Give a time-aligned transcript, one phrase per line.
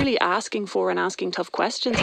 [0.00, 1.96] really asking for and asking tough questions.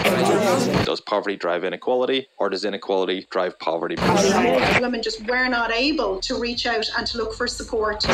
[0.85, 3.96] Does poverty drive inequality or does inequality drive poverty?
[4.79, 8.05] Women just were not able to reach out and to look for support.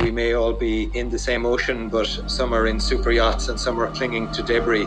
[0.00, 3.58] We may all be in the same ocean, but some are in super yachts and
[3.58, 4.86] some are clinging to debris.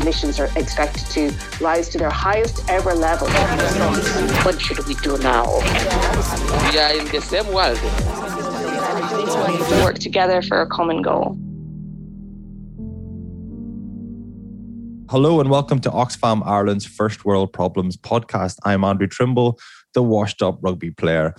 [0.00, 3.28] Emissions are expected to rise to their highest ever level.
[4.44, 5.58] What should we do now?
[6.70, 7.78] We are in the same world.
[9.12, 11.38] Work together for a common goal.
[15.08, 18.56] Hello and welcome to Oxfam Ireland's First World Problems podcast.
[18.64, 19.60] I'm Andrew Trimble,
[19.94, 21.36] the washed up rugby player.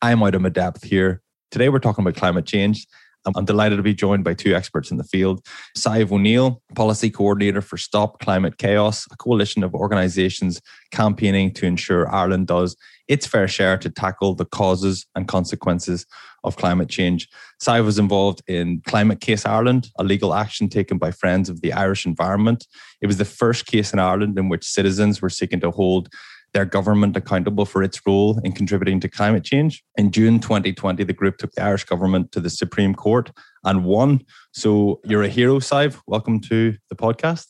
[0.00, 1.20] I'm out of my depth here.
[1.50, 2.86] Today we're talking about climate change
[3.26, 5.44] I'm delighted to be joined by two experts in the field.
[5.76, 12.12] Sive O'Neill, Policy Coordinator for Stop Climate Chaos, a coalition of organisations campaigning to ensure
[12.12, 12.76] Ireland does
[13.08, 16.06] its fair share to tackle the causes and consequences
[16.44, 17.28] of climate change.
[17.58, 21.72] Sive was involved in Climate Case Ireland, a legal action taken by Friends of the
[21.72, 22.66] Irish Environment.
[23.00, 26.08] It was the first case in Ireland in which citizens were seeking to hold
[26.52, 29.84] their government accountable for its role in contributing to climate change.
[29.96, 33.30] In June 2020, the group took the Irish government to the Supreme Court
[33.64, 34.24] and won.
[34.52, 36.00] So you're a hero, Sive.
[36.06, 37.46] Welcome to the podcast.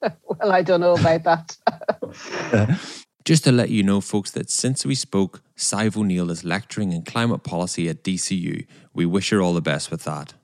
[0.02, 3.00] well, I don't know about that.
[3.24, 7.02] Just to let you know, folks, that since we spoke, Sive O'Neill is lecturing in
[7.02, 8.66] climate policy at DCU.
[8.92, 10.34] We wish her all the best with that.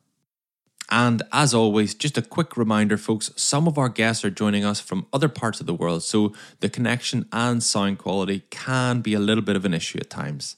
[0.91, 4.81] And as always, just a quick reminder, folks some of our guests are joining us
[4.81, 9.21] from other parts of the world, so the connection and sound quality can be a
[9.21, 10.57] little bit of an issue at times.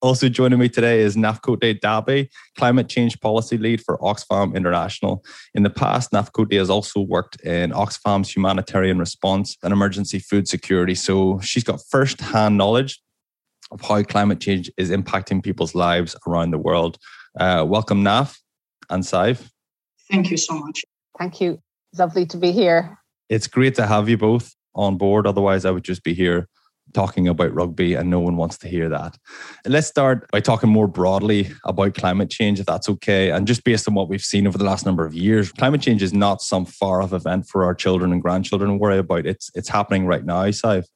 [0.00, 5.24] Also joining me today is Nafkote Dabe, Climate Change Policy Lead for Oxfam International.
[5.54, 10.94] In the past, Nafkote has also worked in Oxfam's humanitarian response and emergency food security.
[10.94, 13.00] So she's got first hand knowledge
[13.72, 16.96] of how climate change is impacting people's lives around the world.
[17.38, 18.38] Uh, welcome, Naf
[18.90, 19.50] and Sive.
[20.08, 20.84] Thank you so much.
[21.18, 21.58] Thank you.
[21.98, 22.98] Lovely to be here.
[23.28, 25.26] It's great to have you both on board.
[25.26, 26.48] Otherwise, I would just be here
[26.92, 29.16] talking about rugby and no one wants to hear that.
[29.66, 33.30] Let's start by talking more broadly about climate change, if that's okay.
[33.30, 36.02] And just based on what we've seen over the last number of years, climate change
[36.02, 39.26] is not some far off event for our children and grandchildren to worry about.
[39.26, 40.86] It's it's happening right now, Sive.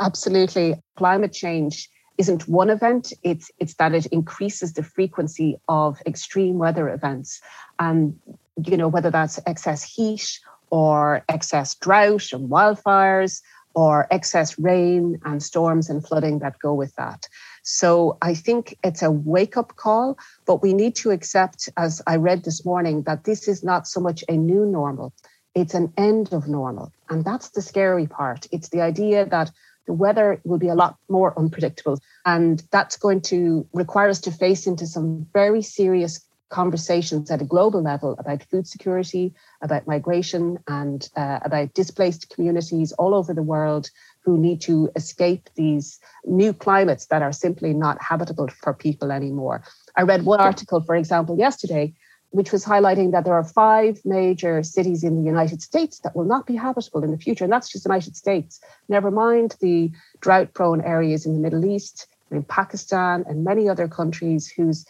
[0.00, 0.74] Absolutely.
[0.96, 6.88] Climate change isn't one event, it's it's that it increases the frequency of extreme weather
[6.88, 7.40] events.
[7.78, 8.18] And
[8.64, 10.38] you know, whether that's excess heat
[10.70, 13.40] or excess drought and wildfires
[13.74, 17.26] or excess rain and storms and flooding that go with that.
[17.62, 22.16] So I think it's a wake up call, but we need to accept, as I
[22.16, 25.12] read this morning, that this is not so much a new normal,
[25.54, 26.92] it's an end of normal.
[27.08, 28.46] And that's the scary part.
[28.52, 29.50] It's the idea that
[29.86, 31.98] the weather will be a lot more unpredictable.
[32.24, 37.44] And that's going to require us to face into some very serious conversations at a
[37.44, 43.42] global level about food security, about migration, and uh, about displaced communities all over the
[43.42, 43.90] world
[44.24, 49.64] who need to escape these new climates that are simply not habitable for people anymore.
[49.96, 51.94] I read one article, for example, yesterday
[52.32, 56.24] which was highlighting that there are five major cities in the United States that will
[56.24, 57.44] not be habitable in the future.
[57.44, 58.58] And that's just the United States.
[58.88, 59.90] Never mind the
[60.20, 64.86] drought prone areas in the Middle East, in Pakistan, and many other countries whose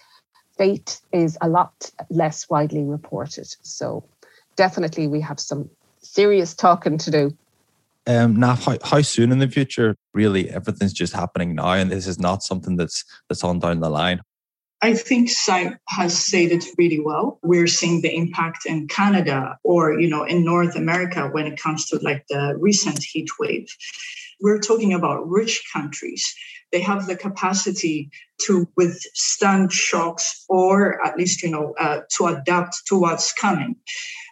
[0.56, 3.48] fate is a lot less widely reported.
[3.62, 4.04] So
[4.56, 5.70] definitely we have some
[6.00, 7.36] serious talking to do.
[8.06, 9.96] Um, now, how, how soon in the future?
[10.12, 13.88] Really, everything's just happening now, and this is not something that's that's on down the
[13.88, 14.20] line.
[14.84, 17.38] I think Sive has said it really well.
[17.44, 21.86] We're seeing the impact in Canada or, you know, in North America when it comes
[21.86, 23.68] to like the recent heat wave.
[24.40, 26.34] We're talking about rich countries.
[26.72, 28.10] They have the capacity
[28.42, 33.76] to withstand shocks or at least, you know, uh, to adapt to what's coming.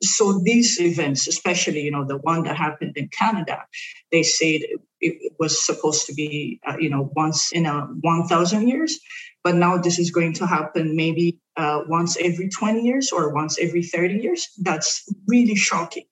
[0.02, 3.64] So these events, especially, you know, the one that happened in Canada,
[4.10, 4.62] they said
[5.00, 8.98] it was supposed to be, uh, you know, once in a 1,000 years
[9.42, 13.58] but now this is going to happen maybe uh, once every 20 years or once
[13.58, 14.48] every 30 years.
[14.58, 16.04] That's really shocking.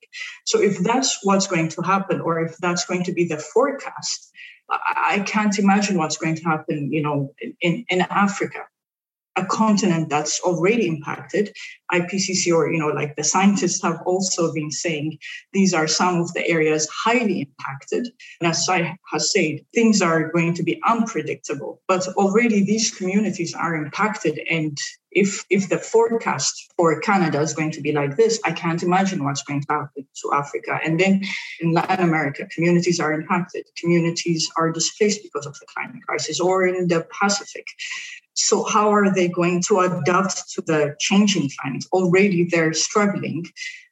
[0.47, 4.31] So if that's what's going to happen, or if that's going to be the forecast,
[4.71, 8.67] I can't imagine what's going to happen, you know, in, in Africa
[9.39, 11.55] a continent that's already impacted.
[11.93, 15.19] IPCC or you know like the scientists have also been saying
[15.55, 18.09] these are some of the areas highly impacted.
[18.41, 21.81] And as Sive has said, things are going to be unpredictable.
[21.89, 24.77] But already these communities are impacted and
[25.11, 29.25] if if the forecast for Canada is going to be like this, I can't imagine
[29.25, 30.79] what's going to happen to Africa.
[30.85, 31.23] And then
[31.61, 33.65] in Latin America, communities are impacted.
[33.77, 37.67] Communities are displaced because of the climate crisis, or in the Pacific.
[38.41, 41.85] So, how are they going to adapt to the changing climate?
[41.93, 43.47] Already they're struggling,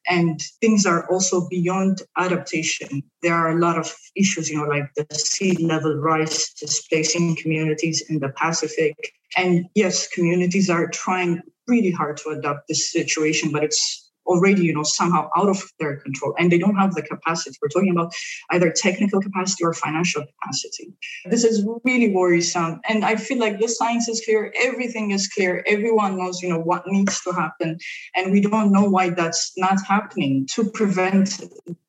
[0.09, 3.03] and things are also beyond adaptation.
[3.23, 8.09] There are a lot of issues, you know, like the sea level rise displacing communities
[8.09, 8.95] in the Pacific.
[9.37, 14.75] And yes, communities are trying really hard to adapt this situation, but it's already you
[14.75, 17.57] know somehow out of their control and they don't have the capacity.
[17.61, 18.13] We're talking about
[18.51, 20.93] either technical capacity or financial capacity.
[21.27, 25.65] This is really worrisome and i feel like the science is clear everything is clear
[25.67, 27.79] everyone knows you know what needs to happen
[28.15, 31.41] and we don't know why that's not happening to prevent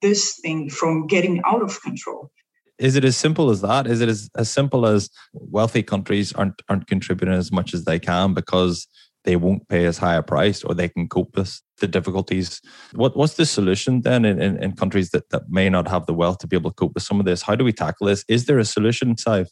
[0.01, 2.31] this thing from getting out of control.
[2.78, 3.88] Is it as simple as that?
[3.88, 8.00] Is it as, as simple as wealthy countries aren't aren't contributing as much as they
[8.00, 8.88] can because
[9.24, 12.62] they won't pay as high a price or they can cope with the difficulties.
[12.94, 16.13] What, what's the solution then in, in, in, countries that, that may not have the
[16.13, 17.41] wealth to be able to cope with some of this?
[17.41, 18.24] How do we tackle this?
[18.27, 19.50] Is there a solution, Sive?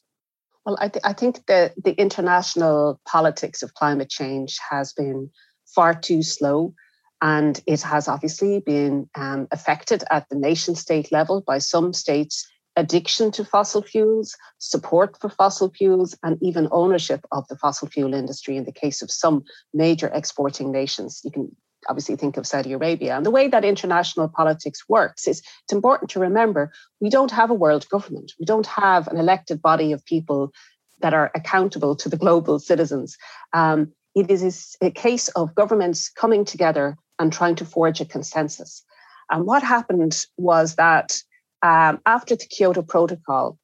[0.65, 5.29] Well, I, th- I think the, the international politics of climate change has been
[5.73, 6.73] far too slow.
[7.21, 12.47] And it has obviously been um, affected at the nation state level by some states
[12.75, 18.13] addiction to fossil fuels, support for fossil fuels, and even ownership of the fossil fuel
[18.13, 19.43] industry in the case of some
[19.73, 21.21] major exporting nations.
[21.23, 21.55] You can
[21.89, 23.15] obviously think of Saudi Arabia.
[23.15, 27.49] And the way that international politics works is it's important to remember we don't have
[27.49, 28.33] a world government.
[28.39, 30.51] We don't have an elected body of people
[31.01, 33.17] that are accountable to the global citizens.
[33.53, 38.83] Um, it is a case of governments coming together and trying to forge a consensus.
[39.29, 41.17] And what happened was that
[41.61, 43.57] um, after the Kyoto Protocol,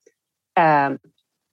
[0.58, 1.00] um,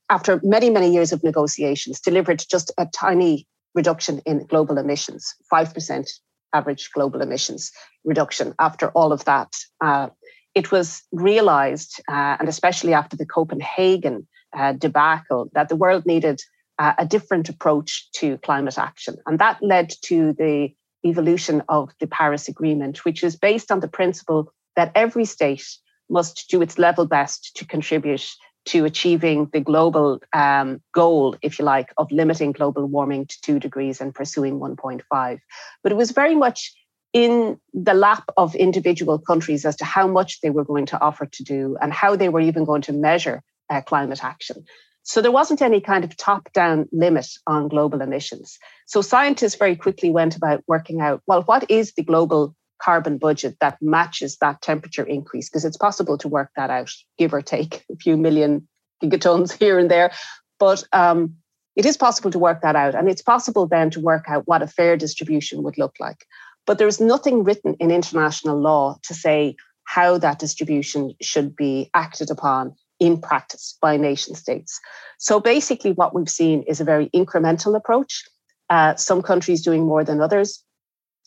[0.09, 6.09] after many, many years of negotiations, delivered just a tiny reduction in global emissions, 5%
[6.53, 7.71] average global emissions
[8.03, 8.53] reduction.
[8.59, 10.09] After all of that, uh,
[10.55, 16.41] it was realized, uh, and especially after the Copenhagen uh, debacle, that the world needed
[16.79, 19.15] uh, a different approach to climate action.
[19.25, 20.73] And that led to the
[21.05, 25.65] evolution of the Paris Agreement, which is based on the principle that every state
[26.09, 28.27] must do its level best to contribute
[28.65, 33.59] to achieving the global um, goal, if you like, of limiting global warming to two
[33.59, 35.39] degrees and pursuing 1.5.
[35.83, 36.73] But it was very much
[37.13, 41.25] in the lap of individual countries as to how much they were going to offer
[41.25, 44.63] to do and how they were even going to measure uh, climate action.
[45.03, 48.59] So there wasn't any kind of top down limit on global emissions.
[48.85, 53.57] So scientists very quickly went about working out well, what is the global carbon budget
[53.59, 57.83] that matches that temperature increase because it's possible to work that out, give or take
[57.91, 58.67] a few million
[59.03, 60.11] gigatons here and there.
[60.59, 61.35] But um,
[61.75, 62.95] it is possible to work that out.
[62.95, 66.25] And it's possible then to work out what a fair distribution would look like.
[66.65, 69.55] But there's nothing written in international law to say
[69.85, 74.79] how that distribution should be acted upon in practice by nation states.
[75.17, 78.23] So basically, what we've seen is a very incremental approach.
[78.69, 80.63] Uh, some countries doing more than others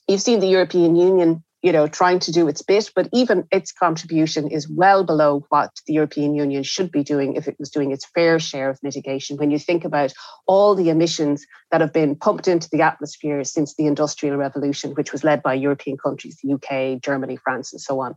[0.09, 3.73] you've seen the European Union, you know, trying to do its bit, but even its
[3.73, 7.93] contribution is well below what the European Union should be doing if it was doing
[7.93, 9.37] its fair share of mitigation.
[9.37, 10.13] When you think about
[10.47, 15.13] all the emissions that have been pumped into the atmosphere since the Industrial Revolution, which
[15.13, 18.17] was led by European countries, the UK, Germany, France, and so on.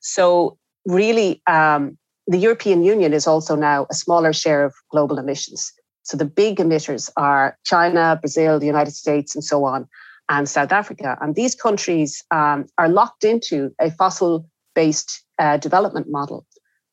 [0.00, 1.96] So, really, um,
[2.26, 5.72] the European Union is also now a smaller share of global emissions.
[6.02, 9.88] So the big emitters are China, Brazil, the United States, and so on
[10.28, 11.16] and South Africa.
[11.20, 16.46] And these countries um, are locked into a fossil based uh, development model.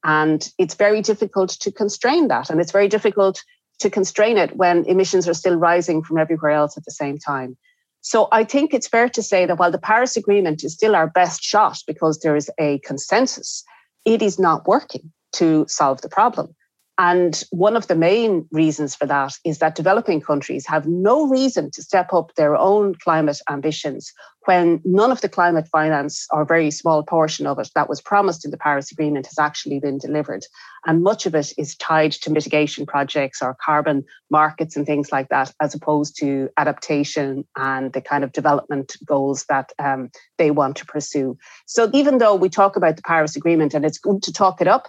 [0.03, 2.49] And it's very difficult to constrain that.
[2.49, 3.43] And it's very difficult
[3.79, 7.57] to constrain it when emissions are still rising from everywhere else at the same time.
[8.01, 11.07] So I think it's fair to say that while the Paris Agreement is still our
[11.07, 13.63] best shot because there is a consensus,
[14.05, 16.55] it is not working to solve the problem.
[16.97, 21.71] And one of the main reasons for that is that developing countries have no reason
[21.71, 24.11] to step up their own climate ambitions
[24.45, 28.43] when none of the climate finance, or very small portion of it that was promised
[28.43, 30.43] in the Paris Agreement, has actually been delivered.
[30.85, 35.29] And much of it is tied to mitigation projects or carbon markets and things like
[35.29, 40.75] that, as opposed to adaptation and the kind of development goals that um, they want
[40.77, 41.37] to pursue.
[41.67, 44.67] So even though we talk about the Paris Agreement and it's good to talk it
[44.67, 44.87] up,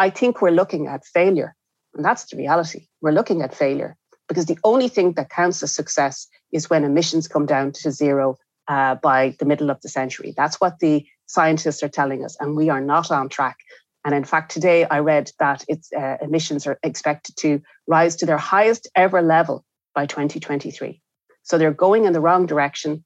[0.00, 1.54] I think we're looking at failure.
[1.94, 2.86] And that's the reality.
[3.02, 7.28] We're looking at failure because the only thing that counts as success is when emissions
[7.28, 10.32] come down to zero uh, by the middle of the century.
[10.34, 13.58] That's what the scientists are telling us, and we are not on track.
[14.02, 18.26] And in fact, today I read that its uh, emissions are expected to rise to
[18.26, 21.02] their highest ever level by 2023.
[21.42, 23.04] So they're going in the wrong direction.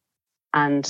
[0.53, 0.87] And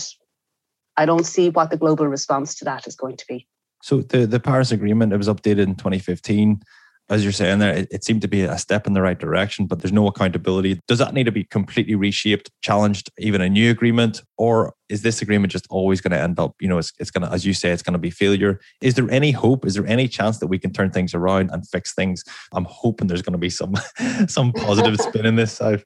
[0.99, 3.49] I don't see what the global response to that is going to be.
[3.85, 6.63] So the, the Paris Agreement, it was updated in 2015
[7.11, 9.67] as you're saying there, it, it, seemed to be a step in the right direction,
[9.67, 10.81] but there's no accountability.
[10.89, 14.23] Does that need to be completely reshaped, challenged, even a new agreement?
[14.39, 17.29] Or is this agreement just always going to end up, you know, it's, it's going
[17.29, 18.59] to, as you say, it's going to be failure?
[18.81, 19.67] Is there any hope?
[19.67, 22.25] Is there any chance that we can turn things around and fix things?
[22.55, 23.75] I'm hoping there's going to be some
[24.27, 25.85] some positive spin in this side.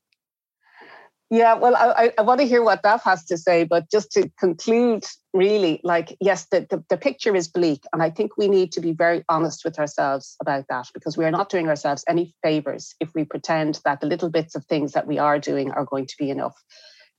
[1.30, 4.30] Yeah, well, I, I want to hear what Naf has to say, but just to
[4.40, 5.04] conclude,
[5.34, 7.82] really, like, yes, the, the, the, picture is bleak.
[7.92, 11.26] And I think we need to be very honest with ourselves about that because we
[11.26, 14.92] are not doing ourselves any favors if we pretend that the little bits of things
[14.92, 16.54] that we are doing are going to be enough.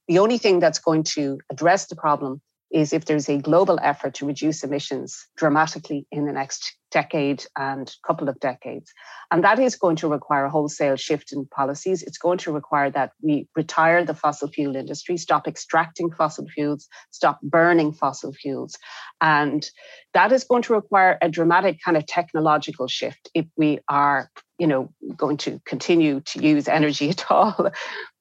[0.08, 4.14] The only thing that's going to address the problem is if there's a global effort
[4.16, 8.92] to reduce emissions dramatically in the next decade and couple of decades.
[9.32, 12.04] And that is going to require a wholesale shift in policies.
[12.04, 16.88] It's going to require that we retire the fossil fuel industry, stop extracting fossil fuels,
[17.12, 18.78] stop burning fossil fuels.
[19.22, 19.68] And
[20.14, 24.68] that is going to require a dramatic kind of technological shift if we are you
[24.68, 27.72] know going to continue to use energy at all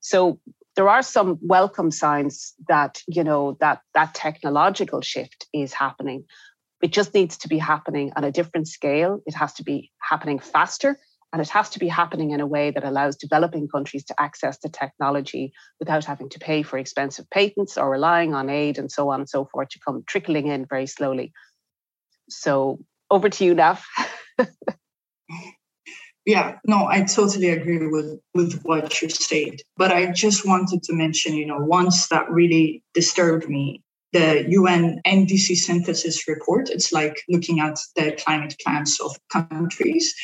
[0.01, 0.39] so
[0.79, 6.25] there are some welcome signs that you know that that technological shift is happening.
[6.81, 9.21] It just needs to be happening on a different scale.
[9.27, 10.97] It has to be happening faster
[11.33, 14.59] and it has to be happening in a way that allows developing countries to access
[14.59, 19.11] the technology without having to pay for expensive patents or relying on aid and so
[19.11, 21.33] on and so forth to come trickling in very slowly.
[22.29, 22.79] So
[23.11, 23.81] over to you now
[26.29, 29.63] Yeah, no, I totally agree with with what you said.
[29.79, 33.83] But I just wanted to mention, you know, once that really disturbed me,
[34.13, 36.69] the UN NDC synthesis report.
[36.69, 40.15] It's like looking at the climate plans of countries.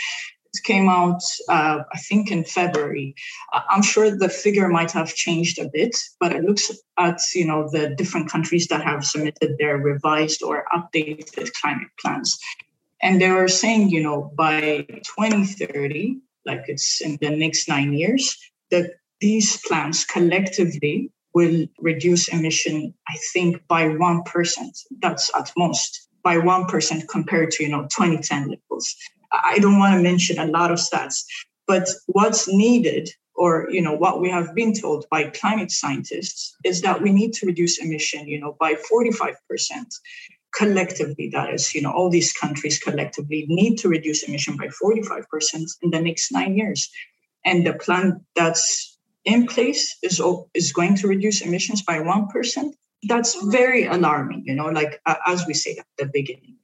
[0.52, 3.14] It came out, uh, I think, in February.
[3.54, 7.66] I'm sure the figure might have changed a bit, but it looks at you know
[7.72, 12.38] the different countries that have submitted their revised or updated climate plans.
[13.04, 18.34] And they were saying, you know, by 2030, like it's in the next nine years,
[18.70, 24.24] that these plants collectively will reduce emission, I think, by 1%.
[25.02, 28.96] That's at most by 1% compared to, you know, 2010 levels.
[29.30, 31.24] I don't want to mention a lot of stats,
[31.66, 36.82] but what's needed or you know what we have been told by climate scientists is
[36.82, 39.34] that we need to reduce emission you know by 45%
[40.54, 45.24] collectively, that is, you know, all these countries collectively need to reduce emission by 45%
[45.82, 46.90] in the next nine years.
[47.44, 50.22] And the plan that's in place is,
[50.54, 52.72] is going to reduce emissions by 1%.
[53.08, 56.56] That's very alarming, you know, like uh, as we said at the beginning.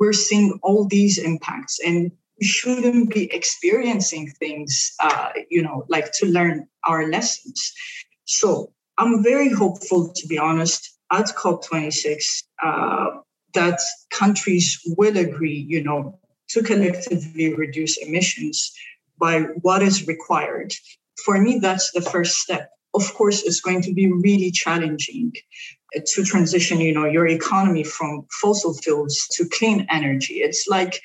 [0.00, 6.10] We're seeing all these impacts and we shouldn't be experiencing things, uh, you know, like
[6.14, 7.72] to learn our lessons.
[8.24, 13.06] So I'm very hopeful, to be honest, at COP26 uh,
[13.54, 13.80] that
[14.10, 16.18] countries will agree, you know,
[16.48, 18.72] to collectively reduce emissions
[19.18, 20.72] by what is required.
[21.24, 22.70] For me, that's the first step.
[22.94, 25.32] Of course, it's going to be really challenging
[25.94, 30.34] to transition, you know, your economy from fossil fuels to clean energy.
[30.34, 31.00] It's like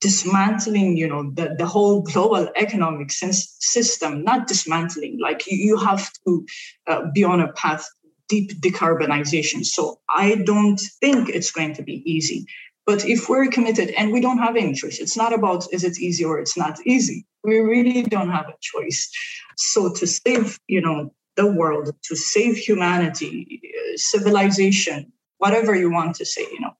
[0.00, 6.08] dismantling you know the, the whole global economic system not dismantling like you, you have
[6.24, 6.46] to
[6.86, 7.84] uh, be on a path
[8.28, 9.64] deep decarbonization.
[9.64, 12.46] So I don't think it's going to be easy.
[12.86, 15.98] But if we're committed and we don't have any choice, it's not about is it
[16.00, 17.26] easy or it's not easy.
[17.44, 19.10] We really don't have a choice.
[19.56, 26.16] So to save, you know, the world, to save humanity, uh, civilization, whatever you want
[26.16, 26.74] to say, you know,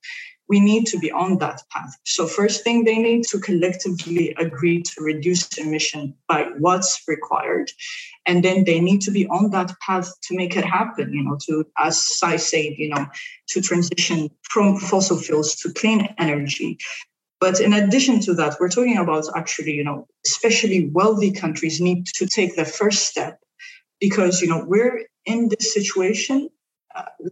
[0.49, 1.95] we need to be on that path.
[2.05, 7.71] So first thing they need to collectively agree to reduce emission by what's required.
[8.25, 11.37] And then they need to be on that path to make it happen, you know,
[11.45, 13.05] to, as I said, you know,
[13.49, 16.79] to transition from fossil fuels to clean energy.
[17.39, 22.07] But in addition to that, we're talking about actually, you know, especially wealthy countries need
[22.15, 23.39] to take the first step
[24.01, 26.49] because, you know, we're in this situation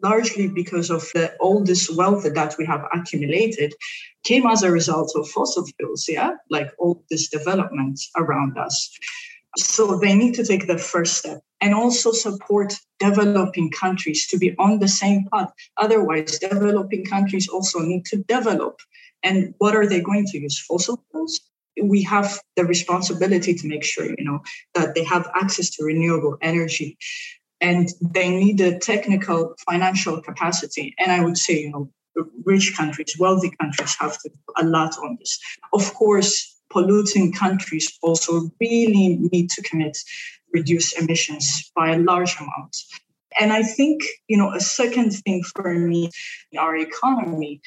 [0.04, 3.74] largely because of the, all this wealth that we have accumulated
[4.24, 8.90] came as a result of fossil fuels, yeah, like all this development around us.
[9.58, 14.56] So they need to take the first step and also support developing countries to be
[14.58, 15.52] on the same path.
[15.78, 18.80] Otherwise, developing countries also need to develop.
[19.24, 20.60] And what are they going to use?
[20.60, 21.40] Fossil fuels?
[21.82, 24.40] We have the responsibility to make sure, you know,
[24.76, 26.98] that they have access to renewable energy
[27.62, 30.94] and they need the technical financial capacity.
[31.00, 31.90] And I would say, you know,
[32.46, 35.40] rich countries, wealthy countries have to do a lot on this.
[35.74, 39.98] Of course, polluting countries also really need to commit
[40.54, 42.76] reduce emissions by a large amount.
[43.40, 46.10] And I think, you know, a second thing for me
[46.52, 47.62] in our economy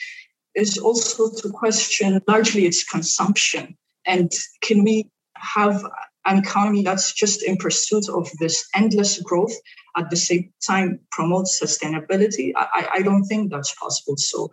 [0.54, 4.32] is also to question largely its consumption And
[4.62, 5.84] can we have
[6.26, 9.54] an economy that's just in pursuit of this endless growth
[9.96, 12.52] at the same time promote sustainability?
[12.56, 14.16] I, I don't think that's possible.
[14.16, 14.50] So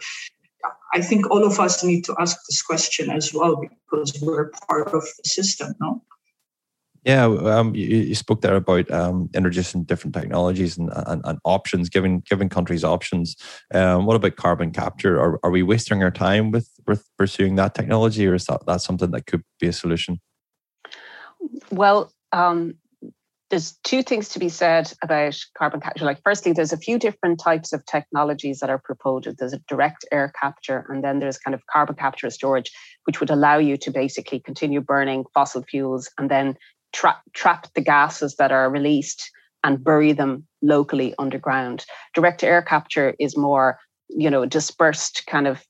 [0.94, 4.88] I think all of us need to ask this question as well because we're part
[4.88, 6.02] of the system, no?
[7.04, 11.88] Yeah, um, you, you, spoke there about um, introducing different technologies and, and, and, options,
[11.88, 13.38] giving giving countries options.
[13.74, 15.18] Um, what about carbon capture?
[15.18, 18.82] Are, are we wasting our time with, with pursuing that technology, or is that, that
[18.82, 20.20] something that could be a solution?
[21.72, 22.76] Well, um,
[23.50, 26.04] there's two things to be said about carbon capture.
[26.04, 29.30] Like, firstly, there's a few different types of technologies that are proposed.
[29.38, 32.72] There's a direct air capture, and then there's kind of carbon capture storage,
[33.06, 36.56] which would allow you to basically continue burning fossil fuels and then
[36.92, 39.32] tra- trap the gases that are released
[39.64, 41.86] and bury them locally underground.
[42.14, 43.80] Direct air capture is more,
[44.10, 45.64] you know, dispersed kind of,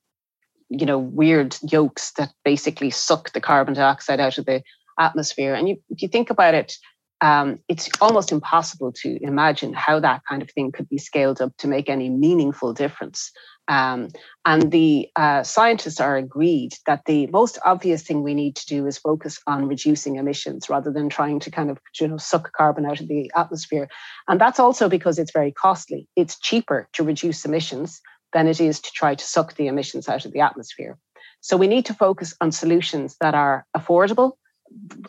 [0.69, 4.63] you know, weird yokes that basically suck the carbon dioxide out of the
[4.99, 5.53] atmosphere.
[5.53, 6.77] And you, if you think about it,
[7.21, 11.55] um, it's almost impossible to imagine how that kind of thing could be scaled up
[11.57, 13.31] to make any meaningful difference.
[13.67, 14.09] Um,
[14.45, 18.85] and the uh, scientists are agreed that the most obvious thing we need to do
[18.85, 22.85] is focus on reducing emissions rather than trying to kind of you know suck carbon
[22.85, 23.89] out of the atmosphere.
[24.27, 26.07] And that's also because it's very costly.
[26.15, 27.99] It's cheaper to reduce emissions
[28.31, 30.97] than it is to try to suck the emissions out of the atmosphere.
[31.41, 34.33] So we need to focus on solutions that are affordable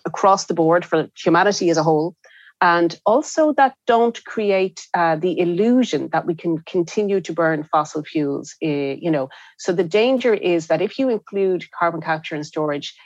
[0.04, 2.14] across the board for humanity as a whole.
[2.60, 8.02] And also that don't create uh, the illusion that we can continue to burn fossil
[8.02, 9.28] fuels uh, you know.
[9.58, 12.96] So the danger is that if you include carbon capture and storage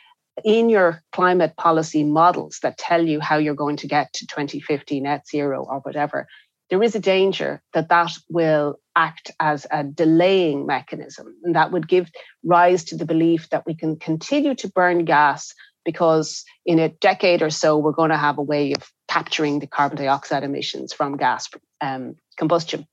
[0.43, 5.01] in your climate policy models that tell you how you're going to get to 2050
[5.01, 6.27] net zero or whatever
[6.73, 11.37] there is a danger that that will act as a delaying mechanism.
[11.45, 12.11] And that would give
[12.43, 15.53] rise to the belief that we can continue to burn gas
[15.85, 19.67] because in a decade or so, we're going to have a way of capturing the
[19.67, 21.49] carbon dioxide emissions from gas
[21.81, 22.87] um, combustion.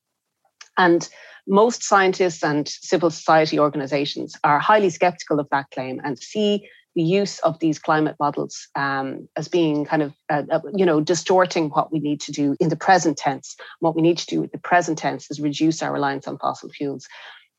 [0.77, 1.07] And
[1.47, 7.03] most scientists and civil society organizations are highly skeptical of that claim and see the
[7.03, 11.69] use of these climate models um, as being kind of, uh, uh, you know, distorting
[11.69, 13.55] what we need to do in the present tense.
[13.79, 16.69] What we need to do in the present tense is reduce our reliance on fossil
[16.69, 17.07] fuels.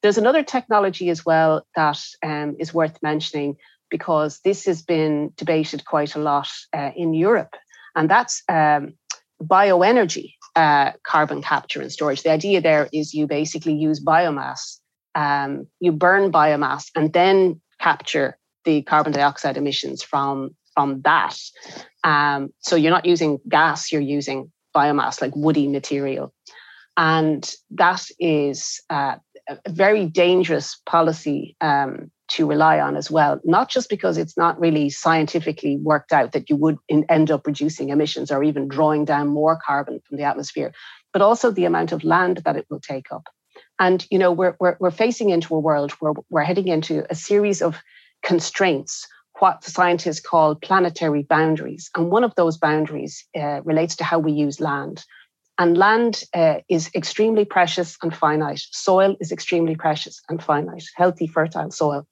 [0.03, 3.57] There's another technology as well that um, is worth mentioning,
[3.91, 7.55] because this has been debated quite a lot uh, in Europe,
[7.95, 8.95] and that's um,
[9.43, 12.23] bioenergy uh, carbon capture and storage.
[12.23, 14.79] The idea there is you basically use biomass,
[15.15, 21.37] um, you burn biomass, and then capture the carbon dioxide emissions from from that.
[22.05, 26.33] Um, so you're not using gas; you're using biomass, like woody material,
[26.97, 29.17] and that is uh,
[29.49, 34.59] a very dangerous policy um, to rely on as well, not just because it's not
[34.59, 39.05] really scientifically worked out that you would in, end up reducing emissions or even drawing
[39.05, 40.73] down more carbon from the atmosphere,
[41.13, 43.29] but also the amount of land that it will take up.
[43.79, 47.15] And you know, we're, we're, we're facing into a world where we're heading into a
[47.15, 47.83] series of
[48.23, 49.07] constraints,
[49.39, 51.91] what scientists call planetary boundaries.
[51.97, 55.05] And one of those boundaries uh, relates to how we use land.
[55.59, 58.63] And land uh, is extremely precious and finite.
[58.71, 62.07] Soil is extremely precious and finite, healthy, fertile soil.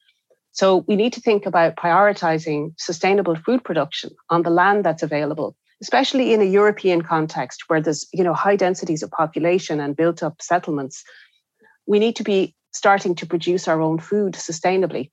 [0.52, 5.56] So we need to think about prioritizing sustainable food production on the land that's available,
[5.80, 10.22] especially in a European context where there's you know high densities of population and built
[10.22, 11.04] up settlements.
[11.86, 15.10] We need to be starting to produce our own food sustainably,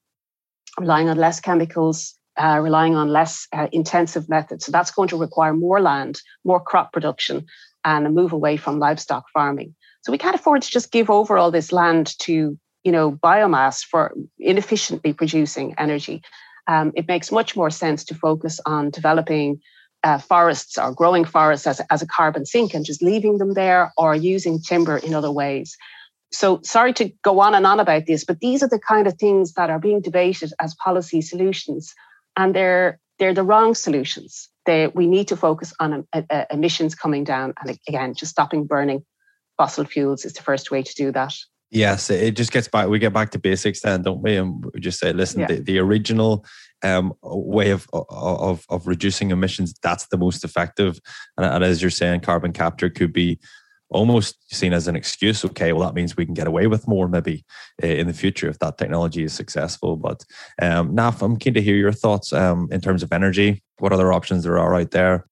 [0.79, 4.65] relying on less chemicals, uh, relying on less uh, intensive methods.
[4.65, 7.45] So that's going to require more land, more crop production,
[7.83, 9.75] and a move away from livestock farming.
[10.01, 13.83] So we can't afford to just give over all this land to you know, biomass
[13.83, 16.21] for inefficiently producing energy.
[16.67, 19.59] Um, it makes much more sense to focus on developing
[20.03, 23.91] uh, forests or growing forests as, as a carbon sink and just leaving them there
[23.97, 25.75] or using timber in other ways.
[26.31, 29.15] So, sorry to go on and on about this, but these are the kind of
[29.15, 31.93] things that are being debated as policy solutions,
[32.35, 34.49] and they're they're the wrong solutions.
[34.65, 38.65] They, we need to focus on uh, uh, emissions coming down, and again, just stopping
[38.65, 39.05] burning
[39.57, 41.33] fossil fuels is the first way to do that.
[41.75, 42.87] Yes, it just gets back.
[42.87, 44.37] We get back to basics then, don't we?
[44.37, 45.47] And we just say, listen, yeah.
[45.47, 46.45] the, the original
[46.83, 50.99] um, way of, of of reducing emissions that's the most effective.
[51.35, 53.39] And, and, as you're saying, carbon capture could be
[53.89, 55.43] almost seen as an excuse.
[55.43, 57.43] Okay, well that means we can get away with more maybe
[57.83, 59.97] uh, in the future if that technology is successful.
[59.97, 60.23] But
[60.61, 63.61] um, Naf, I'm keen to hear your thoughts um, in terms of energy.
[63.79, 65.27] What other options there are out there?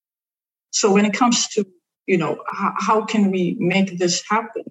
[0.72, 1.66] So when it comes to
[2.06, 4.64] you know how, how can we make this happen?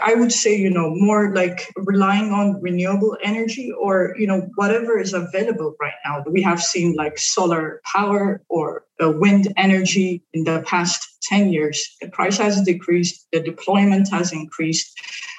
[0.00, 4.98] I would say, you know, more like relying on renewable energy or, you know, whatever
[4.98, 6.22] is available right now.
[6.30, 11.96] We have seen like solar power or uh, wind energy in the past 10 years.
[12.00, 14.96] The price has decreased, the deployment has increased.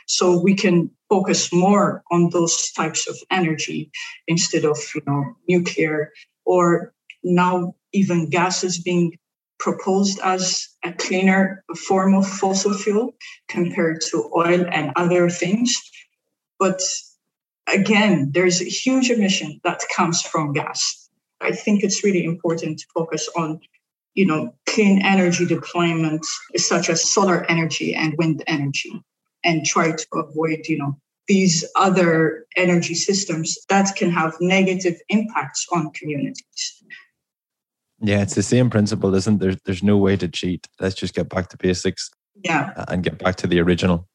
[0.08, 3.92] So we can focus more on those types of energy
[4.28, 6.12] instead of, you know, nuclear
[6.46, 6.94] or
[7.24, 9.18] now even gas is being
[9.60, 13.14] proposed as a cleaner form of fossil fuel
[13.48, 15.78] compared to oil and other things.
[16.58, 16.82] But
[17.68, 21.10] again, there's a huge emission that comes from gas.
[21.42, 23.60] I think it's really important to focus on,
[24.14, 29.04] you know, clean energy deployment such as solar energy and wind energy
[29.44, 35.68] and try to avoid, you know, these other energy systems that can have negative impacts
[35.72, 36.84] on communities.
[38.02, 39.56] Yeah, it's the same principle, isn't there?
[39.66, 40.68] There's no way to cheat.
[40.80, 42.10] Let's just get back to basics.
[42.44, 42.86] Yeah.
[42.88, 44.08] And get back to the original.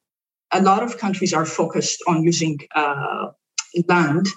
[0.53, 3.29] A lot of countries are focused on using uh,
[3.89, 4.29] land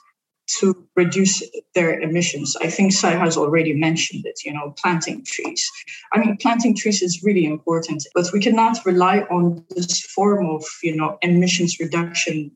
[0.60, 1.44] to reduce
[1.76, 2.56] their emissions.
[2.62, 5.70] I think Sive has already mentioned it, you know, planting trees.
[6.14, 10.64] I mean, planting trees is really important, but we cannot rely on this form of,
[10.82, 12.52] you know, emissions reduction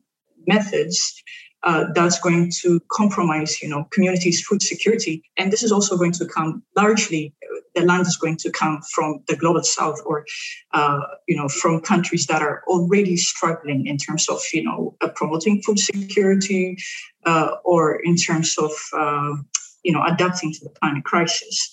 [0.46, 1.22] methods
[1.64, 5.22] uh, that's going to compromise, you know, communities' food security.
[5.36, 7.34] And this is also going to come largely,
[7.74, 10.24] the land is going to come from the global south or,
[10.72, 15.08] uh, you know, from countries that are already struggling in terms of, you know, uh,
[15.08, 16.76] promoting food security
[17.26, 19.34] uh, or in terms of, uh,
[19.84, 21.70] you know, adapting to the climate crisis.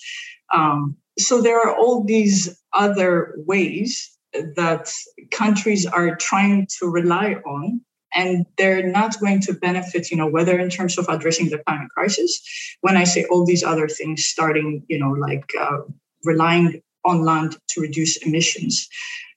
[0.54, 4.92] Um, so there are all these other ways that
[5.32, 7.82] countries are trying to rely on
[8.14, 11.90] and they're not going to benefit you know whether in terms of addressing the climate
[11.92, 12.42] crisis
[12.82, 15.80] when i say all these other things starting you know like uh,
[16.26, 18.88] relying on land to reduce emissions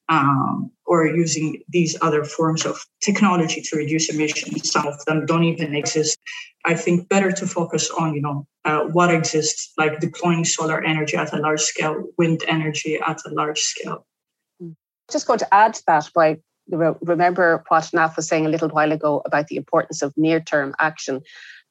[0.09, 5.45] um, or using these other forms of technology to reduce emissions some of them don't
[5.45, 6.19] even exist.
[6.65, 11.17] I think better to focus on you know uh, what exists like deploying solar energy
[11.17, 14.07] at a large scale wind energy at a large scale.
[15.11, 18.93] Just going to add to that by remember what Naf was saying a little while
[18.93, 21.23] ago about the importance of near-term action.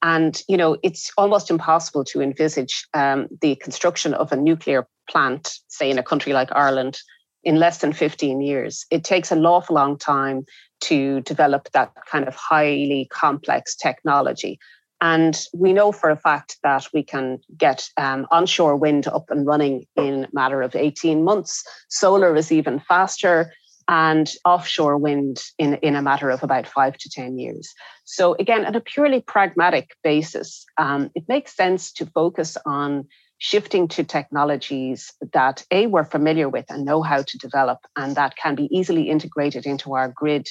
[0.01, 5.59] And you know, it's almost impossible to envisage um, the construction of a nuclear plant,
[5.67, 6.99] say in a country like Ireland,
[7.43, 8.85] in less than 15 years.
[8.91, 10.45] It takes an awful long time
[10.81, 14.59] to develop that kind of highly complex technology.
[15.01, 19.47] And we know for a fact that we can get um, onshore wind up and
[19.47, 21.63] running in a matter of 18 months.
[21.89, 23.51] Solar is even faster
[23.91, 27.73] and offshore wind in, in a matter of about five to 10 years.
[28.05, 33.07] So, again, on a purely pragmatic basis, um, it makes sense to focus on
[33.39, 38.37] shifting to technologies that A, we're familiar with and know how to develop, and that
[38.37, 40.47] can be easily integrated into our grid.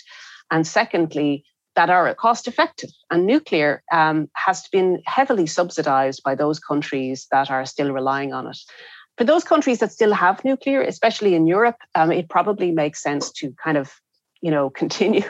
[0.51, 1.45] And secondly,
[1.77, 2.91] that are cost effective.
[3.11, 8.49] And nuclear um, has been heavily subsidized by those countries that are still relying on
[8.49, 8.59] it.
[9.21, 13.31] For those countries that still have nuclear, especially in Europe, um, it probably makes sense
[13.33, 13.93] to kind of
[14.41, 15.25] you know continue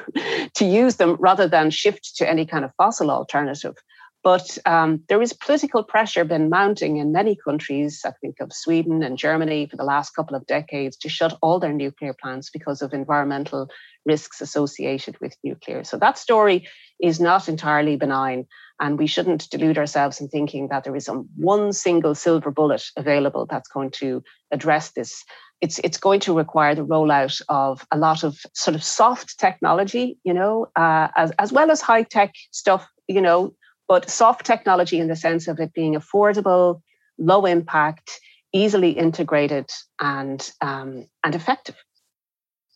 [0.55, 3.75] to use them rather than shift to any kind of fossil alternative.
[4.23, 9.03] But um, there is political pressure been mounting in many countries, I think of Sweden
[9.03, 12.83] and Germany for the last couple of decades, to shut all their nuclear plants because
[12.83, 13.71] of environmental
[14.07, 15.83] risks associated with nuclear.
[15.83, 16.69] So that story
[17.03, 18.47] is not entirely benign.
[18.81, 22.83] And we shouldn't delude ourselves in thinking that there is a one single silver bullet
[22.97, 25.23] available that's going to address this.
[25.61, 30.19] It's, it's going to require the rollout of a lot of sort of soft technology,
[30.25, 33.55] you know, uh, as, as well as high tech stuff, you know,
[33.87, 36.81] but soft technology in the sense of it being affordable,
[37.19, 38.19] low impact,
[38.55, 39.69] easily integrated,
[40.01, 41.77] and, um, and effective.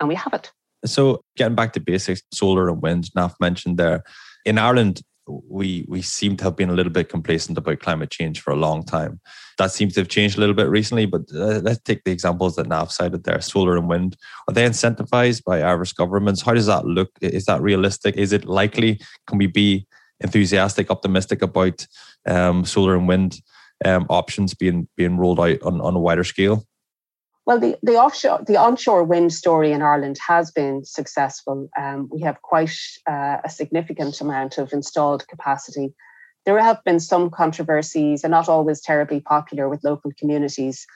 [0.00, 0.52] And we have it.
[0.84, 4.02] So, getting back to basics, solar and wind, Naf mentioned there.
[4.44, 8.40] In Ireland, we we seem to have been a little bit complacent about climate change
[8.40, 9.20] for a long time.
[9.58, 11.06] That seems to have changed a little bit recently.
[11.06, 14.16] But let's take the examples that Naf cited there: solar and wind.
[14.48, 16.42] Are they incentivized by Irish governments?
[16.42, 17.10] How does that look?
[17.20, 18.16] Is that realistic?
[18.16, 19.00] Is it likely?
[19.26, 19.86] Can we be
[20.20, 21.86] enthusiastic, optimistic about
[22.26, 23.40] um, solar and wind
[23.84, 26.66] um, options being being rolled out on, on a wider scale?
[27.46, 31.68] Well, the, the offshore, the onshore wind story in Ireland has been successful.
[31.78, 32.74] Um, we have quite
[33.06, 35.92] uh, a significant amount of installed capacity.
[36.46, 40.86] There have been some controversies, and not always terribly popular with local communities,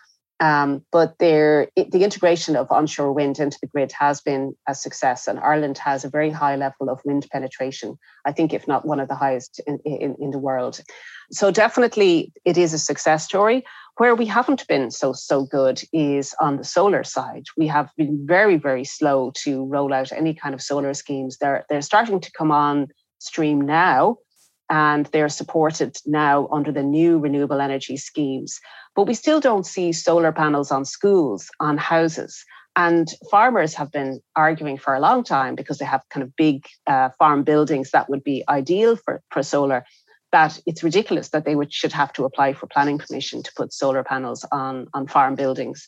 [0.40, 5.26] Um, but there, the integration of onshore wind into the grid has been a success,
[5.26, 7.98] and Ireland has a very high level of wind penetration.
[8.24, 10.80] I think, if not one of the highest in, in, in the world.
[11.32, 13.64] So definitely, it is a success story.
[13.96, 17.46] Where we haven't been so so good is on the solar side.
[17.56, 21.38] We have been very very slow to roll out any kind of solar schemes.
[21.38, 22.86] They're they're starting to come on
[23.18, 24.18] stream now,
[24.70, 28.60] and they're supported now under the new renewable energy schemes.
[28.98, 32.44] But we still don't see solar panels on schools, on houses.
[32.74, 36.66] And farmers have been arguing for a long time because they have kind of big
[36.84, 39.84] uh, farm buildings that would be ideal for, for solar.
[40.32, 43.72] That it's ridiculous that they would should have to apply for planning permission to put
[43.72, 45.86] solar panels on, on farm buildings.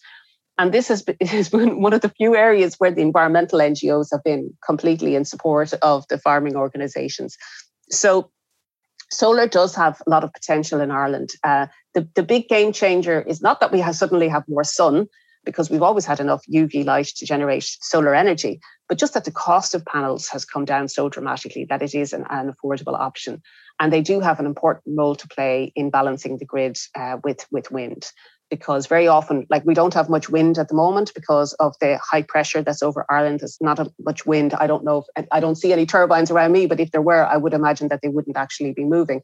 [0.56, 4.10] And this has been, has been one of the few areas where the environmental NGOs
[4.12, 7.36] have been completely in support of the farming organizations.
[7.90, 8.30] So
[9.10, 11.30] solar does have a lot of potential in Ireland.
[11.42, 15.08] Uh, the, the big game changer is not that we have suddenly have more sun,
[15.44, 19.30] because we've always had enough UV light to generate solar energy, but just that the
[19.30, 23.42] cost of panels has come down so dramatically that it is an, an affordable option.
[23.78, 27.46] And they do have an important role to play in balancing the grid uh, with,
[27.50, 28.10] with wind
[28.50, 31.98] because very often, like we don't have much wind at the moment because of the
[31.98, 33.40] high pressure that's over Ireland.
[33.40, 34.54] There's not a, much wind.
[34.54, 35.04] I don't know.
[35.16, 37.88] If, I don't see any turbines around me, but if there were, I would imagine
[37.88, 39.22] that they wouldn't actually be moving.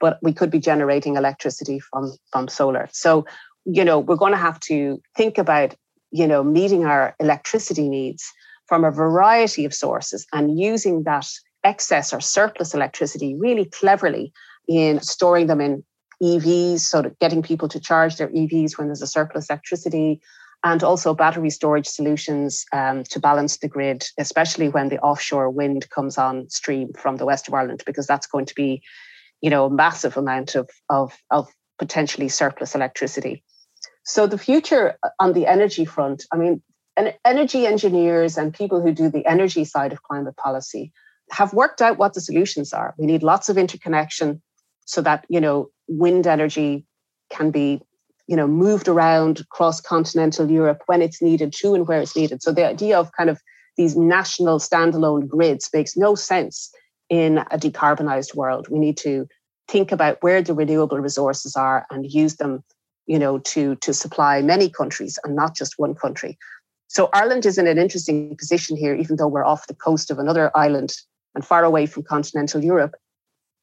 [0.00, 2.88] But we could be generating electricity from from solar.
[2.92, 3.26] So,
[3.64, 5.74] you know, we're going to have to think about,
[6.10, 8.30] you know, meeting our electricity needs
[8.66, 11.26] from a variety of sources and using that
[11.64, 14.32] excess or surplus electricity really cleverly
[14.68, 15.84] in storing them in
[16.22, 20.20] EVs, so getting people to charge their EVs when there's a surplus electricity,
[20.64, 25.88] and also battery storage solutions um, to balance the grid, especially when the offshore wind
[25.90, 28.82] comes on stream from the west of Ireland, because that's going to be,
[29.46, 33.44] you know, a massive amount of, of, of potentially surplus electricity.
[34.04, 36.62] So the future uh, on the energy front, I mean,
[37.24, 40.90] energy engineers and people who do the energy side of climate policy
[41.30, 42.92] have worked out what the solutions are.
[42.98, 44.42] We need lots of interconnection
[44.84, 46.84] so that you know wind energy
[47.30, 47.80] can be
[48.26, 52.42] you know moved around across continental Europe when it's needed to and where it's needed.
[52.42, 53.40] So the idea of kind of
[53.76, 56.72] these national standalone grids makes no sense
[57.08, 58.68] in a decarbonized world.
[58.68, 59.28] We need to
[59.68, 62.62] think about where the renewable resources are and use them
[63.06, 66.38] you know to to supply many countries and not just one country
[66.88, 70.18] so ireland is in an interesting position here even though we're off the coast of
[70.18, 70.94] another island
[71.34, 72.96] and far away from continental europe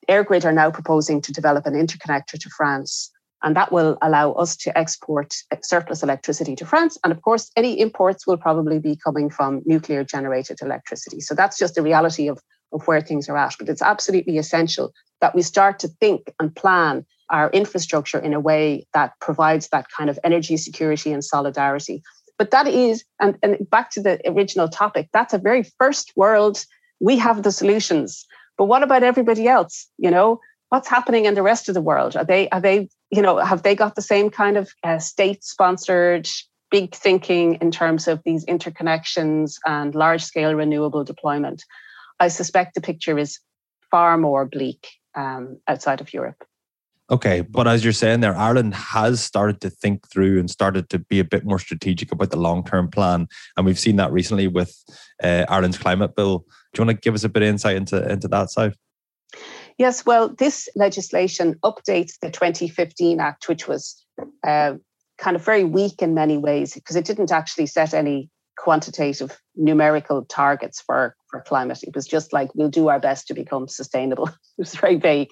[0.10, 3.12] EirGrid are now proposing to develop an interconnector to France,
[3.42, 6.98] and that will allow us to export surplus electricity to France.
[7.04, 11.20] And of course, any imports will probably be coming from nuclear generated electricity.
[11.20, 12.40] So that's just the reality of,
[12.74, 13.56] of where things are at.
[13.58, 18.40] But it's absolutely essential that we start to think and plan our infrastructure in a
[18.40, 22.04] way that provides that kind of energy security and solidarity.
[22.38, 26.66] But that is, and, and back to the original topic, that's a very first world.
[27.00, 28.26] We have the solutions
[28.58, 29.88] but what about everybody else?
[29.98, 32.16] You know, what's happening in the rest of the world?
[32.16, 35.44] Are they, are they, you know, have they got the same kind of uh, state
[35.44, 36.28] sponsored
[36.72, 41.64] big thinking in terms of these interconnections and large scale renewable deployment?
[42.24, 43.40] I suspect the picture is
[43.92, 46.46] far more bleak um, outside of Europe.
[47.12, 51.00] Okay, but as you're saying there, Ireland has started to think through and started to
[51.00, 53.28] be a bit more strategic about the long term plan.
[53.58, 54.74] And we've seen that recently with
[55.22, 56.46] uh, Ireland's climate bill.
[56.72, 58.74] Do you want to give us a bit of insight into, into that side?
[59.78, 64.02] Yes, well, this legislation updates the 2015 Act, which was
[64.48, 64.76] uh,
[65.18, 70.26] kind of very weak in many ways because it didn't actually set any quantitative numerical
[70.26, 71.84] targets for, for climate.
[71.84, 74.28] It was just like, we'll do our best to become sustainable.
[74.28, 75.30] it was very vague.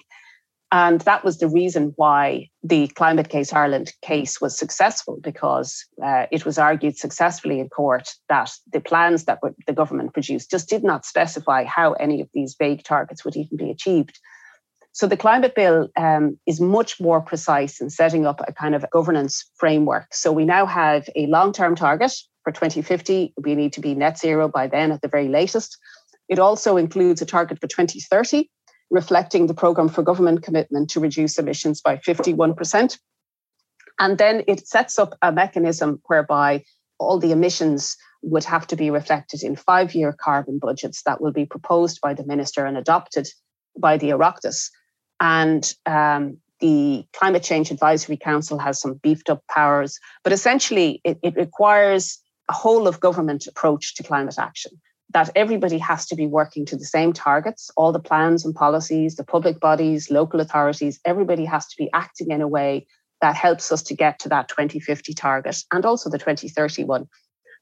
[0.72, 6.24] And that was the reason why the Climate Case Ireland case was successful, because uh,
[6.32, 10.82] it was argued successfully in court that the plans that the government produced just did
[10.82, 14.18] not specify how any of these vague targets would even be achieved.
[14.92, 18.84] So the climate bill um, is much more precise in setting up a kind of
[18.90, 20.12] governance framework.
[20.12, 22.12] So we now have a long term target
[22.44, 23.32] for 2050.
[23.42, 25.78] We need to be net zero by then at the very latest.
[26.28, 28.48] It also includes a target for 2030
[28.90, 32.98] reflecting the programme for government commitment to reduce emissions by 51%.
[33.98, 36.64] And then it sets up a mechanism whereby
[36.98, 41.32] all the emissions would have to be reflected in five year carbon budgets that will
[41.32, 43.26] be proposed by the minister and adopted
[43.78, 44.68] by the Oireachtas.
[45.22, 51.18] And um, the Climate Change Advisory Council has some beefed up powers, but essentially it,
[51.22, 52.18] it requires
[52.50, 54.72] a whole of government approach to climate action
[55.12, 59.14] that everybody has to be working to the same targets, all the plans and policies,
[59.14, 62.86] the public bodies, local authorities, everybody has to be acting in a way
[63.20, 67.08] that helps us to get to that 2050 target and also the 2030 one.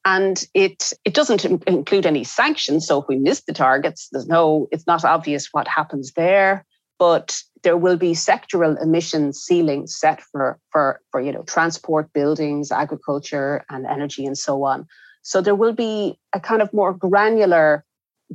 [0.06, 2.86] And it it doesn't include any sanctions.
[2.86, 6.64] So if we miss the targets, there's no, it's not obvious what happens there.
[6.98, 12.72] But there will be sectoral emission ceilings set for for for you know transport, buildings,
[12.72, 14.86] agriculture, and energy, and so on.
[15.22, 17.84] So there will be a kind of more granular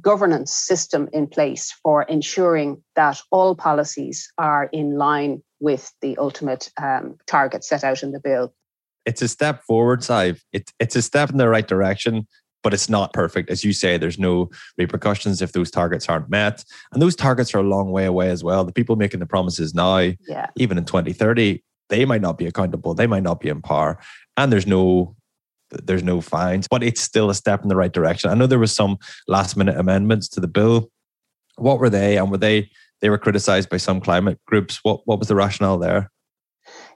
[0.01, 6.69] governance system in place for ensuring that all policies are in line with the ultimate
[6.81, 8.53] um, target set out in the bill.
[9.05, 10.43] It's a step forward, Sive.
[10.51, 12.27] It, it's a step in the right direction,
[12.65, 13.51] but it's not perfect.
[13.51, 16.65] As you say, there's no repercussions if those targets aren't met.
[16.91, 18.65] And those targets are a long way away as well.
[18.65, 19.97] The people making the promises now,
[20.27, 20.47] yeah.
[20.55, 22.95] even in 2030, they might not be accountable.
[22.95, 23.99] They might not be in power.
[24.35, 25.15] And there's no
[25.69, 28.31] there's no fines, but it's still a step in the right direction.
[28.31, 28.97] I know there was some
[29.27, 30.89] last minute amendments to the bill.
[31.57, 32.17] What were they?
[32.17, 34.79] And were they they were criticized by some climate groups?
[34.81, 36.09] What what was the rationale there?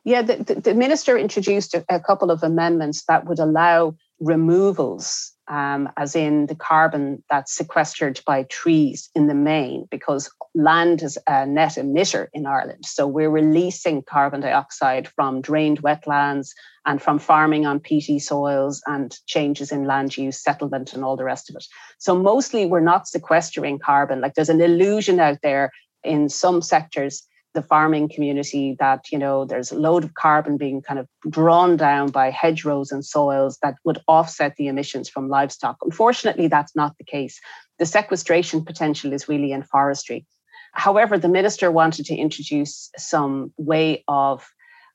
[0.03, 5.31] Yeah, the, the, the minister introduced a, a, couple of amendments that would allow removals,
[5.47, 11.17] um, as in the carbon that's sequestered by trees in the main, because land is
[11.27, 12.85] a net emitter in Ireland.
[12.85, 16.49] So we're releasing carbon dioxide from drained wetlands
[16.85, 21.23] and from farming on peaty soils and changes in land use, settlement, and all the
[21.23, 21.65] rest of it.
[21.97, 24.21] So mostly we're not sequestering carbon.
[24.21, 25.71] Like there's an illusion out there
[26.03, 30.81] in some sectors the farming community that you know there's a load of carbon being
[30.81, 35.77] kind of drawn down by hedgerows and soils that would offset the emissions from livestock.
[35.83, 37.39] Unfortunately that's not the case.
[37.79, 40.25] The sequestration potential is really in forestry.
[40.73, 44.47] However the minister wanted to introduce some way of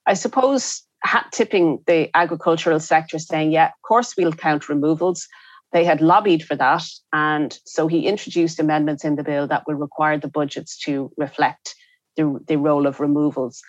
[0.07, 5.27] i suppose hat tipping the agricultural sector saying yeah of course we'll count removals.
[5.73, 9.75] They had lobbied for that and so he introduced amendments in the bill that will
[9.75, 11.75] require the budgets to reflect
[12.17, 13.63] the, the role of removals.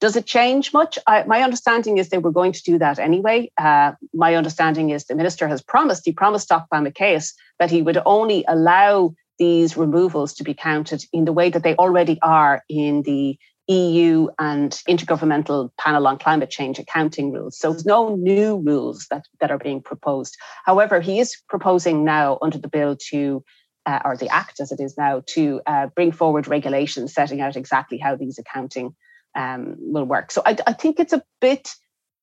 [0.00, 0.98] Does it change much?
[1.06, 3.52] I, my understanding is they were going to do that anyway.
[3.58, 7.98] Uh, my understanding is the minister has promised, he promised Doc Maceas that he would
[8.06, 13.02] only allow these removals to be counted in the way that they already are in
[13.02, 17.56] the EU and Intergovernmental Panel on Climate Change accounting rules.
[17.56, 20.36] So there's no new rules that, that are being proposed.
[20.64, 23.44] However, he is proposing now under the bill to
[23.86, 27.56] uh, or the Act as it is now, to uh, bring forward regulations setting out
[27.56, 28.94] exactly how these accounting
[29.34, 30.30] um, will work.
[30.30, 31.74] So I, I think it's a bit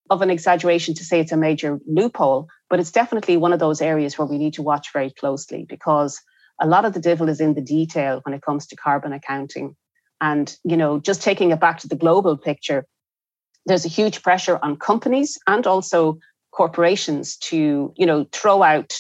[0.10, 3.82] of an exaggeration to say it's a major loophole, but it's definitely one of those
[3.82, 6.22] areas where we need to watch very closely because
[6.60, 9.76] a lot of the devil is in the detail when it comes to carbon accounting.
[10.20, 12.86] And, you know, just taking it back to the global picture,
[13.66, 16.18] there's a huge pressure on companies and also
[16.52, 18.94] corporations to, you know, throw out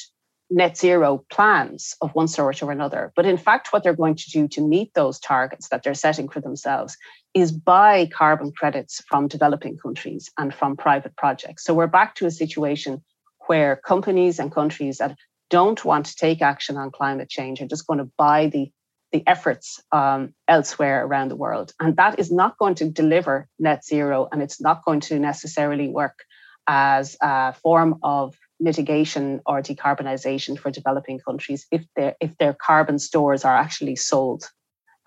[0.49, 3.11] net zero plans of one sort or another.
[3.15, 6.29] But in fact, what they're going to do to meet those targets that they're setting
[6.29, 6.97] for themselves
[7.33, 11.63] is buy carbon credits from developing countries and from private projects.
[11.63, 13.03] So we're back to a situation
[13.47, 15.17] where companies and countries that
[15.49, 18.71] don't want to take action on climate change are just going to buy the
[19.13, 21.71] the efforts um, elsewhere around the world.
[21.79, 25.87] And that is not going to deliver net zero and it's not going to necessarily
[25.87, 26.25] work
[26.67, 32.99] as a form of mitigation or decarbonisation for developing countries if their if their carbon
[32.99, 34.49] stores are actually sold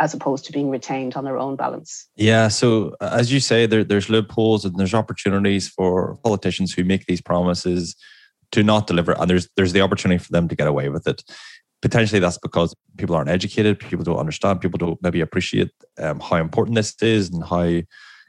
[0.00, 2.08] as opposed to being retained on their own balance.
[2.16, 2.48] Yeah.
[2.48, 7.20] So as you say, there, there's loopholes and there's opportunities for politicians who make these
[7.20, 7.94] promises
[8.52, 11.22] to not deliver, and there's there's the opportunity for them to get away with it.
[11.82, 16.36] Potentially, that's because people aren't educated, people don't understand, people don't maybe appreciate um, how
[16.36, 17.80] important this is and how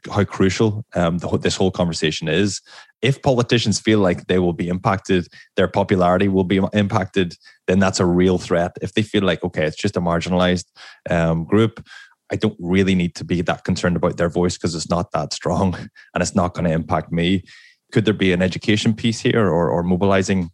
[0.10, 2.62] how crucial um, the, this whole conversation is.
[3.02, 7.36] If politicians feel like they will be impacted, their popularity will be impacted,
[7.68, 8.78] then that's a real threat.
[8.82, 10.66] If they feel like, okay, it's just a marginalized
[11.10, 11.86] um, group,
[12.32, 15.34] I don't really need to be that concerned about their voice because it's not that
[15.34, 15.76] strong
[16.14, 17.44] and it's not going to impact me.
[17.92, 20.50] Could there be an education piece here or, or mobilizing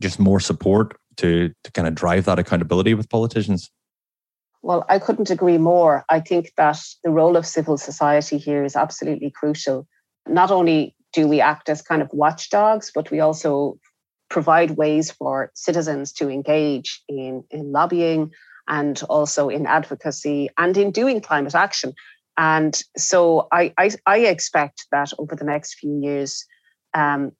[0.00, 3.70] just more support to, to kind of drive that accountability with politicians?
[4.66, 6.04] Well, I couldn't agree more.
[6.08, 9.86] I think that the role of civil society here is absolutely crucial.
[10.26, 13.78] Not only do we act as kind of watchdogs, but we also
[14.28, 18.32] provide ways for citizens to engage in, in lobbying
[18.66, 21.92] and also in advocacy and in doing climate action.
[22.36, 26.44] And so I, I, I expect that over the next few years,
[26.92, 27.30] um,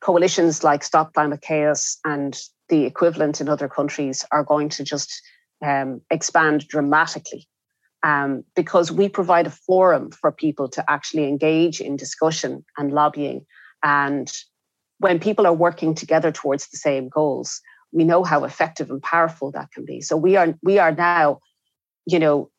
[0.00, 5.22] coalitions like Stop Climate Chaos and the equivalent in other countries are going to just
[5.64, 7.46] um, expand dramatically
[8.02, 13.46] um, because we provide a forum for people to actually engage in discussion and lobbying.
[13.82, 14.30] And
[14.98, 17.60] when people are working together towards the same goals,
[17.92, 20.00] we know how effective and powerful that can be.
[20.00, 21.40] So we are we are now,
[22.06, 22.50] you know,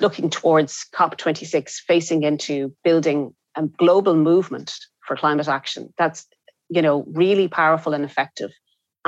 [0.00, 4.72] looking towards COP26, facing into building a global movement
[5.06, 6.26] for climate action that's
[6.68, 8.50] you know really powerful and effective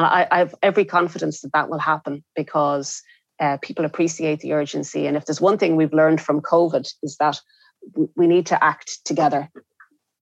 [0.00, 3.02] and I, I have every confidence that that will happen because
[3.38, 5.06] uh, people appreciate the urgency.
[5.06, 7.38] And if there's one thing we've learned from covid is that
[8.16, 9.48] we need to act together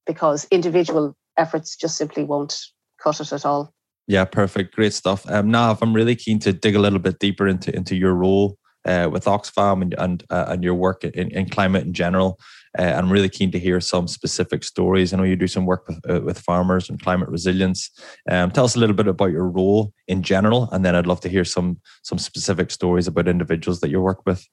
[0.06, 2.58] because individual efforts just simply won't
[3.02, 3.72] cut it at all.
[4.06, 4.74] Yeah perfect.
[4.74, 5.28] Great stuff.
[5.30, 8.58] Um Naf i'm really keen to dig a little bit deeper into into your role
[8.84, 12.38] uh, with Oxfam and and, uh, and your work in, in climate in general.
[12.78, 15.12] Uh, I'm really keen to hear some specific stories.
[15.12, 17.90] I know you do some work with uh, with farmers and climate resilience.
[18.30, 21.20] Um, tell us a little bit about your role in general, and then I'd love
[21.22, 24.46] to hear some some specific stories about individuals that you work with.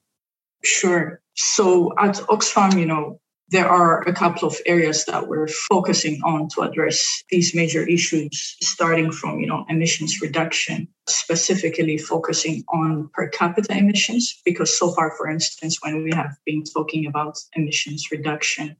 [0.64, 1.20] Sure.
[1.34, 3.20] So at Oxfam, you know,
[3.50, 8.56] there are a couple of areas that we're focusing on to address these major issues
[8.60, 15.12] starting from you know emissions reduction specifically focusing on per capita emissions because so far
[15.16, 18.76] for instance when we have been talking about emissions reduction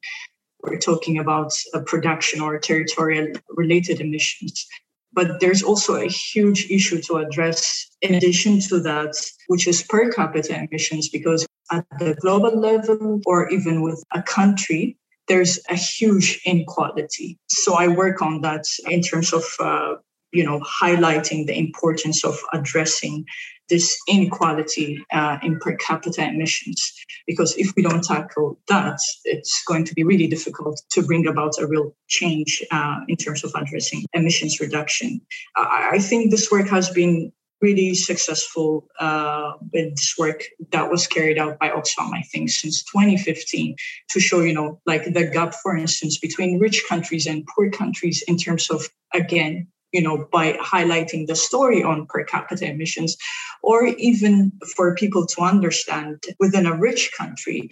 [0.67, 4.67] we're talking about a production or territorial related emissions.
[5.13, 9.15] But there's also a huge issue to address in addition to that
[9.47, 14.97] which is per capita emissions because at the global level or even with a country,
[15.29, 17.39] there's a huge inequality.
[17.49, 19.95] So I work on that in terms of, uh,
[20.33, 23.25] you know, highlighting the importance of addressing
[23.69, 26.93] this inequality uh, in per capita emissions.
[27.27, 31.55] Because if we don't tackle that, it's going to be really difficult to bring about
[31.59, 35.21] a real change uh, in terms of addressing emissions reduction.
[35.57, 41.07] I, I think this work has been really successful uh, with this work that was
[41.07, 43.77] carried out by Oxfam, I think, since 2015
[44.11, 48.23] to show, you know, like the gap, for instance, between rich countries and poor countries
[48.29, 53.17] in terms of, again, you know, by highlighting the story on per capita emissions,
[53.63, 57.71] or even for people to understand within a rich country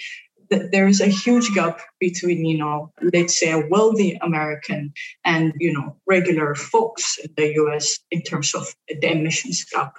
[0.51, 4.92] there is a huge gap between, you know, let's say a wealthy American
[5.24, 9.97] and, you know, regular folks in the US in terms of the emissions gap.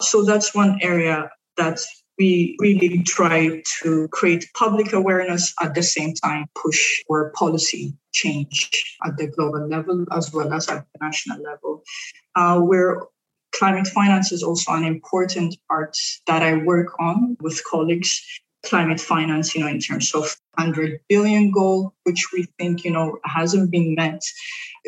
[0.00, 1.80] So that's one area that
[2.20, 8.98] we really try to create public awareness at the same time push for policy change
[9.04, 11.82] at the global level as well as at the national level
[12.34, 13.00] uh, where
[13.52, 18.22] climate finance is also an important part that i work on with colleagues
[18.64, 23.18] climate finance, you know, in terms of 100 billion goal, which we think, you know,
[23.24, 24.22] hasn't been met.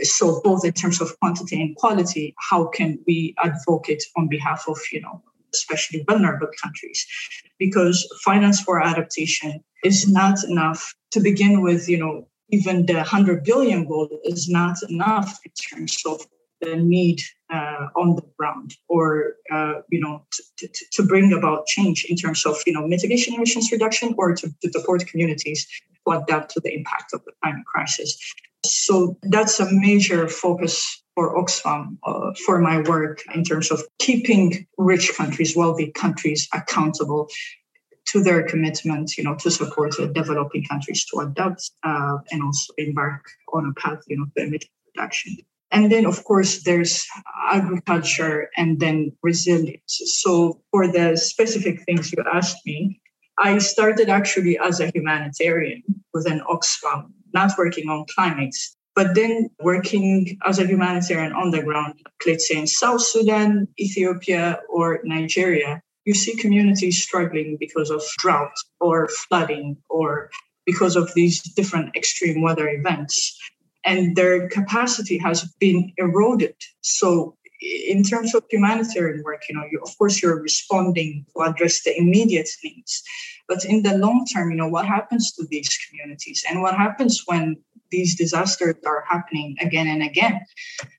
[0.02, 4.78] So both in terms of quantity and quality, how can we advocate on behalf of,
[4.92, 5.22] you know,
[5.54, 7.06] especially vulnerable countries?
[7.58, 13.44] Because finance for adaptation is not enough to begin with, you know, even the 100
[13.44, 16.26] billion goal is not enough in terms of
[16.62, 17.20] the need
[17.52, 22.16] uh, on the ground or uh, you know to, to, to, bring about change in
[22.16, 25.66] terms of you know mitigation emissions reduction or to, to support communities
[26.06, 28.16] to adapt to the impact of the climate crisis
[28.64, 34.66] so that's a major focus for Oxfam uh, for my work in terms of keeping
[34.78, 37.28] rich countries, wealthy countries accountable
[38.06, 43.24] to their commitment, you know, to support developing countries to adapt uh, and also embark
[43.52, 45.36] on a path, you know, to emission reduction.
[45.72, 47.06] And then, of course, there's
[47.50, 50.00] agriculture and then resilience.
[50.04, 53.00] So, for the specific things you asked me,
[53.38, 58.54] I started actually as a humanitarian within Oxfam, not working on climate,
[58.94, 61.94] but then working as a humanitarian on the ground,
[62.26, 65.80] let's say in South Sudan, Ethiopia, or Nigeria.
[66.04, 70.30] You see communities struggling because of drought or flooding or
[70.66, 73.38] because of these different extreme weather events
[73.84, 76.54] and their capacity has been eroded.
[76.80, 81.82] So in terms of humanitarian work, you know, you, of course you're responding to address
[81.82, 83.02] the immediate needs,
[83.48, 87.22] but in the long term, you know, what happens to these communities and what happens
[87.26, 87.56] when
[87.90, 90.40] these disasters are happening again and again?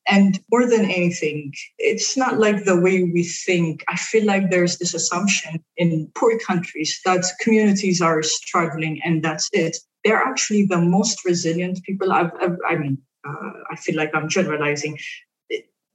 [0.07, 3.83] And more than anything, it's not like the way we think.
[3.89, 9.49] I feel like there's this assumption in poor countries that communities are struggling and that's
[9.53, 12.11] it they're actually the most resilient people.
[12.11, 12.97] I've, I've i mean,
[13.27, 14.97] uh, I feel like I'm generalizing.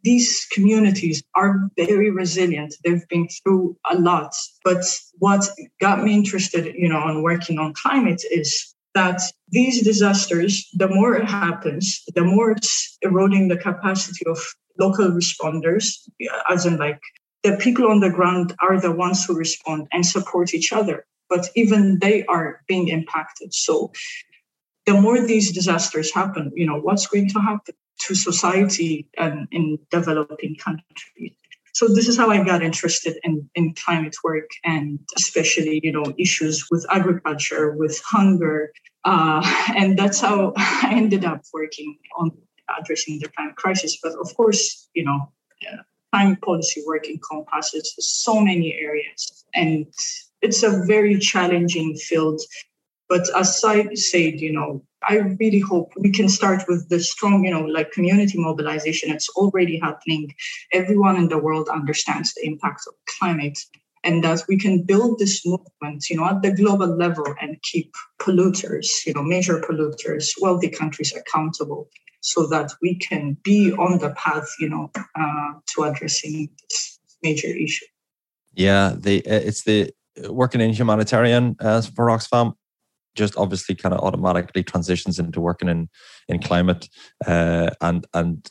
[0.05, 2.75] These communities are very resilient.
[2.85, 4.33] They've been through a lot.
[4.65, 4.85] But
[5.19, 5.45] what
[5.81, 11.17] got me interested, you know, on working on climate is that these disasters, the more
[11.17, 14.39] it happens, the more it's eroding the capacity of
[14.79, 15.99] local responders,
[16.49, 17.01] as in like
[17.43, 21.49] the people on the ground are the ones who respond and support each other but
[21.55, 23.55] even they are being impacted.
[23.55, 23.93] So
[24.87, 29.79] the more these disasters happen, you know, what's going to happen to society and in
[29.91, 31.33] developing countries?
[31.79, 36.13] so this is how I got interested in, in climate work and especially, you know,
[36.19, 38.73] issues with agriculture, with hunger.
[39.05, 39.41] Uh,
[39.77, 42.33] and that's how I ended up working on
[42.81, 43.97] addressing the climate crisis.
[44.03, 45.31] But of course, you know,
[45.71, 49.87] uh, climate policy work encompasses so many areas and
[50.43, 52.41] it's a very challenging field.
[53.09, 57.45] But as I said, you know, I really hope we can start with the strong,
[57.45, 59.11] you know, like community mobilization.
[59.11, 60.35] It's already happening.
[60.73, 63.59] Everyone in the world understands the impact of climate
[64.05, 67.93] and that we can build this movement, you know, at the global level and keep
[68.21, 71.89] polluters, you know, major polluters, wealthy countries accountable
[72.21, 77.49] so that we can be on the path, you know, uh, to addressing this major
[77.49, 77.87] issue.
[78.55, 79.93] Yeah, the it's the
[80.29, 82.55] working in humanitarian uh, for Oxfam
[83.15, 85.89] just obviously kind of automatically transitions into working in
[86.29, 86.89] in climate
[87.27, 88.51] uh, and and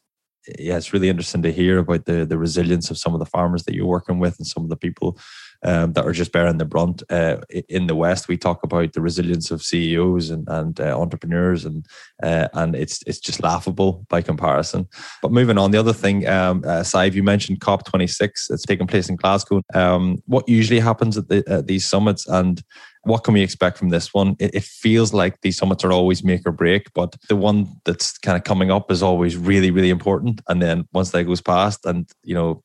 [0.60, 3.64] yeah, it's really interesting to hear about the the resilience of some of the farmers
[3.64, 5.18] that you're working with and some of the people
[5.64, 7.04] um, that are just bearing the brunt.
[7.10, 7.38] Uh,
[7.70, 11.86] in the West, we talk about the resilience of CEOs and, and uh, entrepreneurs, and
[12.24, 14.88] uh, and it's it's just laughable by comparison.
[15.22, 16.64] But moving on, the other thing, um,
[17.12, 18.52] you mentioned COP26.
[18.52, 19.62] It's taking place in Glasgow.
[19.74, 22.64] Um, what usually happens at, the, at these summits, and
[23.08, 24.36] what can we expect from this one?
[24.40, 28.38] It, feels like these summits are always make or break, but the one that's kind
[28.38, 30.42] of coming up is always really, really important.
[30.50, 32.64] And then once that goes past, and you know,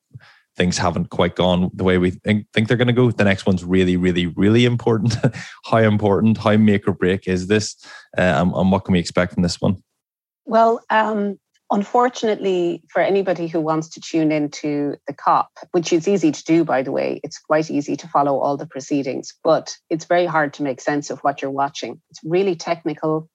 [0.55, 3.09] things haven't quite gone the way we think, think they're going to go.
[3.11, 5.15] The next one's really, really, really important.
[5.65, 7.75] how important, how make or break is this?
[8.17, 9.81] Uh, and, and, what can we expect from this one?
[10.45, 11.39] Well, um,
[11.71, 16.63] unfortunately, for anybody who wants to tune into the COP, which is easy to do,
[16.63, 20.53] by the way, it's quite easy to follow all the proceedings, but it's very hard
[20.55, 22.01] to make sense of what you're watching.
[22.09, 23.29] It's really technical.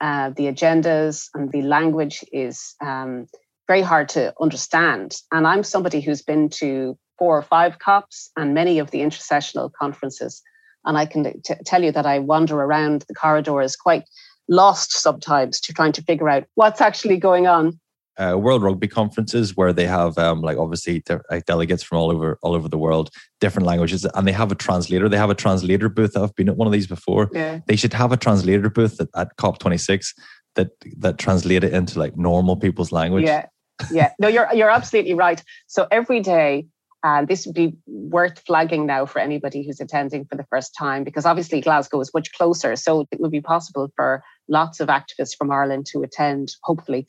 [0.00, 3.26] Uh, the agendas and the language is um,
[3.66, 5.16] very hard to understand.
[5.32, 9.72] And I'm somebody who's been to four or five COPs and many of the intersessional
[9.72, 10.42] conferences.
[10.84, 14.04] And I can t- tell you that I wander around the corridors quite
[14.48, 17.80] lost sometimes to trying to figure out what's actually going on.
[18.16, 22.38] Uh, World Rugby conferences where they have um, like obviously like delegates from all over
[22.42, 23.10] all over the world,
[23.40, 25.08] different languages, and they have a translator.
[25.08, 26.16] They have a translator booth.
[26.16, 27.28] I've been at one of these before.
[27.32, 27.58] Yeah.
[27.66, 30.14] They should have a translator booth at, at COP26
[30.54, 33.24] that that translate it into like normal people's language.
[33.24, 33.46] Yeah,
[33.90, 35.42] yeah, no, you're you're absolutely right.
[35.66, 36.66] So every day,
[37.02, 40.74] and uh, this would be worth flagging now for anybody who's attending for the first
[40.78, 44.88] time, because obviously Glasgow is much closer, so it would be possible for lots of
[44.88, 47.06] activists from Ireland to attend, hopefully.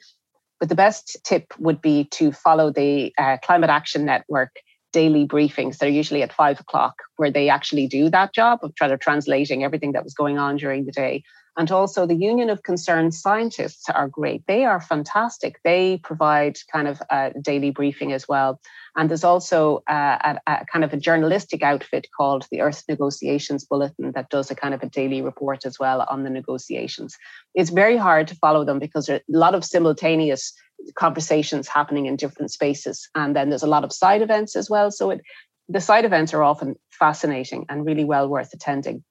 [0.59, 4.51] But the best tip would be to follow the uh, Climate Action Network
[4.95, 5.77] daily briefings.
[5.77, 9.61] They're usually at five o'clock, where they actually do that job of trying to translating
[9.61, 11.23] everything that was going on during the day.
[11.57, 14.43] And also, the Union of Concerned Scientists are great.
[14.45, 15.59] They are fantastic.
[15.63, 18.59] They provide kind of a daily briefing as well.
[18.97, 19.93] And there's also a,
[20.29, 24.55] a, a, kind of a journalistic outfit called the Earth Negotiations Bulletin that does a
[24.55, 27.17] kind of a daily report as well on the negotiations.
[27.53, 30.53] It's very hard to follow them because there are a lot of simultaneous
[30.95, 33.09] conversations happening in different spaces.
[33.15, 34.91] And then there's a lot of side events as well.
[34.91, 35.21] So it,
[35.69, 39.03] the side events are often fascinating and really well worth attending.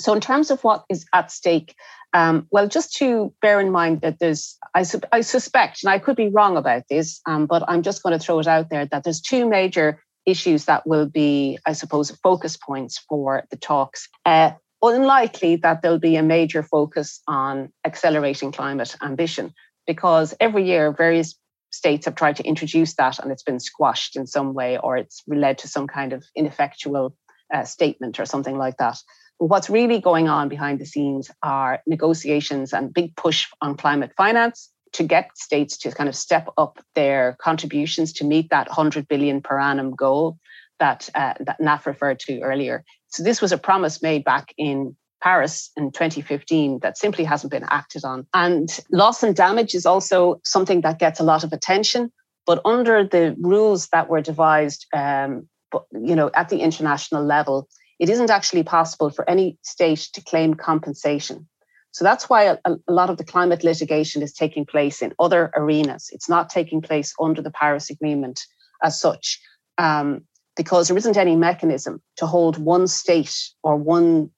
[0.00, 1.74] So, in terms of what is at stake,
[2.12, 6.14] um, well, just to bear in mind that there's, I, I suspect, and I could
[6.14, 9.02] be wrong about this, um, but I'm just going to throw it out there that
[9.02, 14.08] there's two major issues that will be, I suppose, focus points for the talks.
[14.24, 19.52] Uh, unlikely that there'll be a major focus on accelerating climate ambition
[19.88, 21.34] because every year various
[21.70, 25.22] states have tried to introduce that and it's been squashed in some way or it's
[25.26, 27.16] led to some kind of ineffectual
[27.52, 28.98] uh, statement or something like that.
[29.40, 34.12] But what's really going on behind the scenes are negotiations and big push on climate
[34.16, 39.08] finance to get states to kind of step up their contributions to meet that 100
[39.08, 40.38] billion per annum goal
[40.78, 42.84] that uh, that Naf referred to earlier.
[43.08, 47.66] So this was a promise made back in Paris in 2015 that simply hasn't been
[47.70, 48.26] acted on.
[48.34, 52.12] And loss and damage is also something that gets a lot of attention.
[52.46, 55.48] But under the rules that were devised, um,
[55.92, 60.54] you know, at the international level, it isn't actually possible for any state to claim
[60.54, 61.48] compensation.
[61.90, 65.50] So that's why a, a, lot of the climate litigation is taking place in other
[65.56, 66.10] arenas.
[66.12, 68.40] It's not taking place under the Paris Agreement
[68.82, 69.40] as such,
[69.78, 70.22] um,
[70.56, 74.30] because there isn't any mechanism to hold one state or one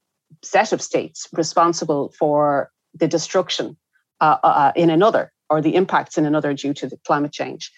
[0.42, 3.76] set of states responsible for the destruction
[4.20, 7.72] uh, uh, uh in another or the impacts in another due to the climate change.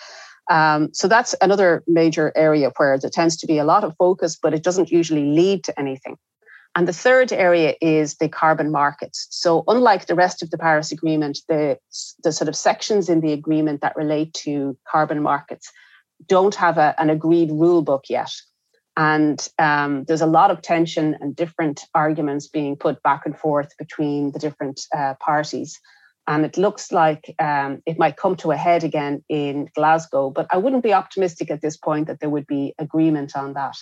[0.50, 4.36] Um, so that's another major area where there tends to be a lot of focus,
[4.40, 6.16] but it doesn't usually lead to anything.
[6.74, 9.26] And the third area is the carbon markets.
[9.30, 11.78] So, unlike the rest of the Paris Agreement, the,
[12.24, 15.70] the sort of sections in the agreement that relate to carbon markets
[16.26, 18.30] don't have a, an agreed rule book yet.
[18.97, 23.76] And um, there's a lot of tension and different arguments being put back and forth
[23.78, 25.80] between the different uh, parties.
[26.26, 30.47] And it looks like um, it might come to a head again in Glasgow, but
[30.51, 33.74] I wouldn't be optimistic at this point that there would be agreement on that.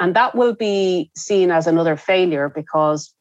[0.00, 3.14] And that will be seen as another failure because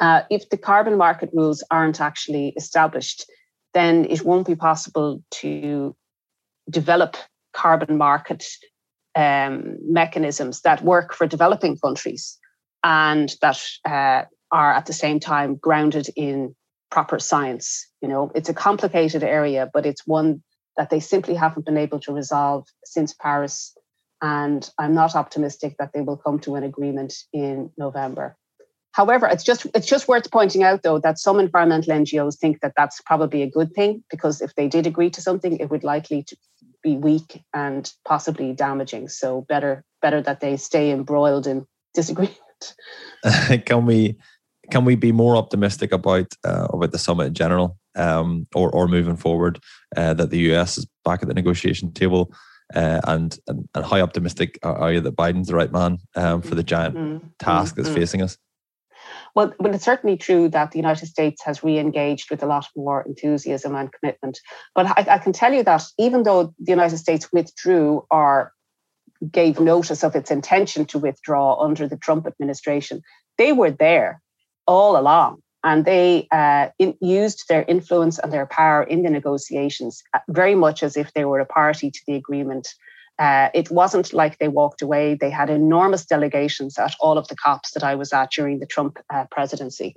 [0.00, 3.26] uh, if the carbon market rules aren't actually established,
[3.74, 5.94] then it won't be possible to
[6.70, 7.16] develop
[7.52, 8.44] carbon market
[9.16, 12.38] um, mechanisms that work for developing countries
[12.84, 16.54] and that uh, are at the same time grounded in
[16.90, 17.88] proper science.
[18.02, 20.42] You know, it's a complicated area, but it's one
[20.76, 23.74] that they simply haven't been able to resolve since Paris.
[24.22, 28.36] And I'm not optimistic that they will come to an agreement in November.
[28.92, 32.72] However, it's just it's just worth pointing out though that some environmental NGOs think that
[32.78, 36.22] that's probably a good thing because if they did agree to something, it would likely
[36.22, 36.36] to
[36.86, 39.08] be weak and possibly damaging.
[39.08, 42.38] So better better that they stay embroiled in disagreement.
[43.66, 44.16] can we
[44.70, 48.86] can we be more optimistic about uh, about the summit in general, um, or or
[48.88, 49.58] moving forward
[49.96, 52.32] uh, that the US is back at the negotiation table?
[52.74, 56.56] Uh, and, and, and how optimistic are you that Biden's the right man um, for
[56.56, 57.26] the giant mm-hmm.
[57.38, 57.96] task that's mm-hmm.
[57.96, 58.36] facing us?
[59.36, 63.02] Well, well, it's certainly true that the United States has re-engaged with a lot more
[63.02, 64.40] enthusiasm and commitment.
[64.74, 68.52] But I, I can tell you that even though the United States withdrew or
[69.30, 73.02] gave notice of its intention to withdraw under the Trump administration,
[73.36, 74.22] they were there
[74.66, 75.42] all along.
[75.62, 80.54] And they uh, in, used their influence and their power in the negotiations uh, very
[80.54, 82.68] much as if they were a party to the agreement
[83.18, 85.14] uh, it wasn't like they walked away.
[85.14, 88.66] They had enormous delegations at all of the COPs that I was at during the
[88.66, 89.94] Trump uh, presidency.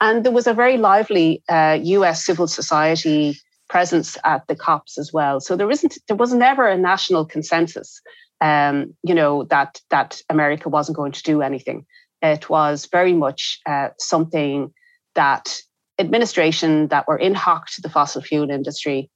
[0.00, 3.36] And there was a very lively uh, US civil society
[3.68, 5.40] presence at the COPs as well.
[5.40, 8.00] So there isn't, there was never a national consensus,
[8.40, 11.86] um, you know, that that America wasn't going to do anything.
[12.22, 14.72] It was very much uh, something
[15.14, 15.58] that
[15.98, 19.10] administration that were in hock to the fossil fuel industry,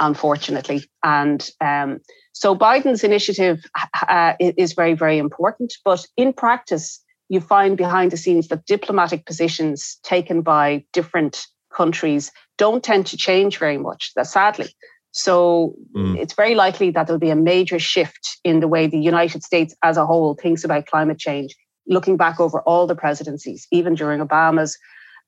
[0.00, 2.00] unfortunately, and um,
[2.32, 3.64] so Biden's initiative
[4.08, 5.74] uh, is very, very important.
[5.84, 12.30] But in practice, you find behind the scenes that diplomatic positions taken by different countries
[12.56, 14.68] don't tend to change very much, that sadly.
[15.10, 16.16] So mm.
[16.16, 19.74] it's very likely that there'll be a major shift in the way the United States
[19.82, 24.20] as a whole thinks about climate change, looking back over all the presidencies, even during
[24.20, 24.78] Obama's.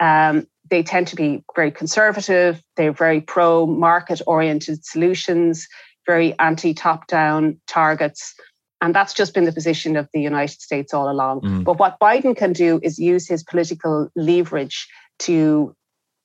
[0.01, 2.63] Um, they tend to be very conservative.
[2.77, 5.67] They're very pro market oriented solutions
[6.11, 8.35] very anti top down targets.
[8.81, 11.43] And that's just been the position of the United States all along.
[11.43, 11.65] Mm.
[11.65, 14.89] But what Biden can do is use his political leverage
[15.21, 15.75] to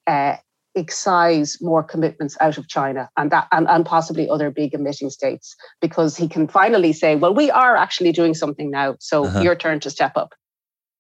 [0.08, 0.38] uh,
[0.74, 5.56] excise more commitments out of China and that and, and possibly other big emitting states
[5.82, 8.96] because he can finally say, well, we are actually doing something now.
[9.00, 9.42] So uh-huh.
[9.42, 10.34] your turn to step up.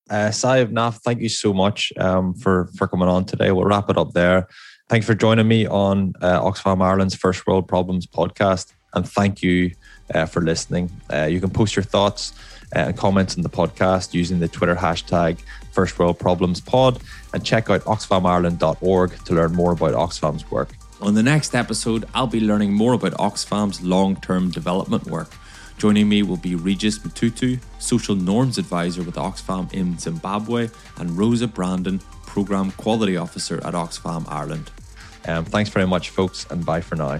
[0.09, 3.51] Uh, Sive Naf, thank you so much um, for for coming on today.
[3.51, 4.47] We'll wrap it up there.
[4.87, 8.73] Thanks for joining me on uh, Oxfam Ireland's First World Problems podcast.
[8.93, 9.71] And thank you
[10.13, 10.91] uh, for listening.
[11.11, 12.33] Uh, you can post your thoughts
[12.75, 15.39] uh, and comments in the podcast using the Twitter hashtag
[15.71, 17.01] First World Problems Pod
[17.33, 20.69] and check out oxfamireland.org to learn more about Oxfam's work.
[21.01, 25.31] On the next episode, I'll be learning more about Oxfam's long term development work.
[25.77, 31.47] Joining me will be Regis Mtutu, Social Norms Advisor with Oxfam in Zimbabwe, and Rosa
[31.47, 34.71] Brandon, Programme Quality Officer at Oxfam Ireland.
[35.27, 37.19] Um, thanks very much, folks, and bye for now.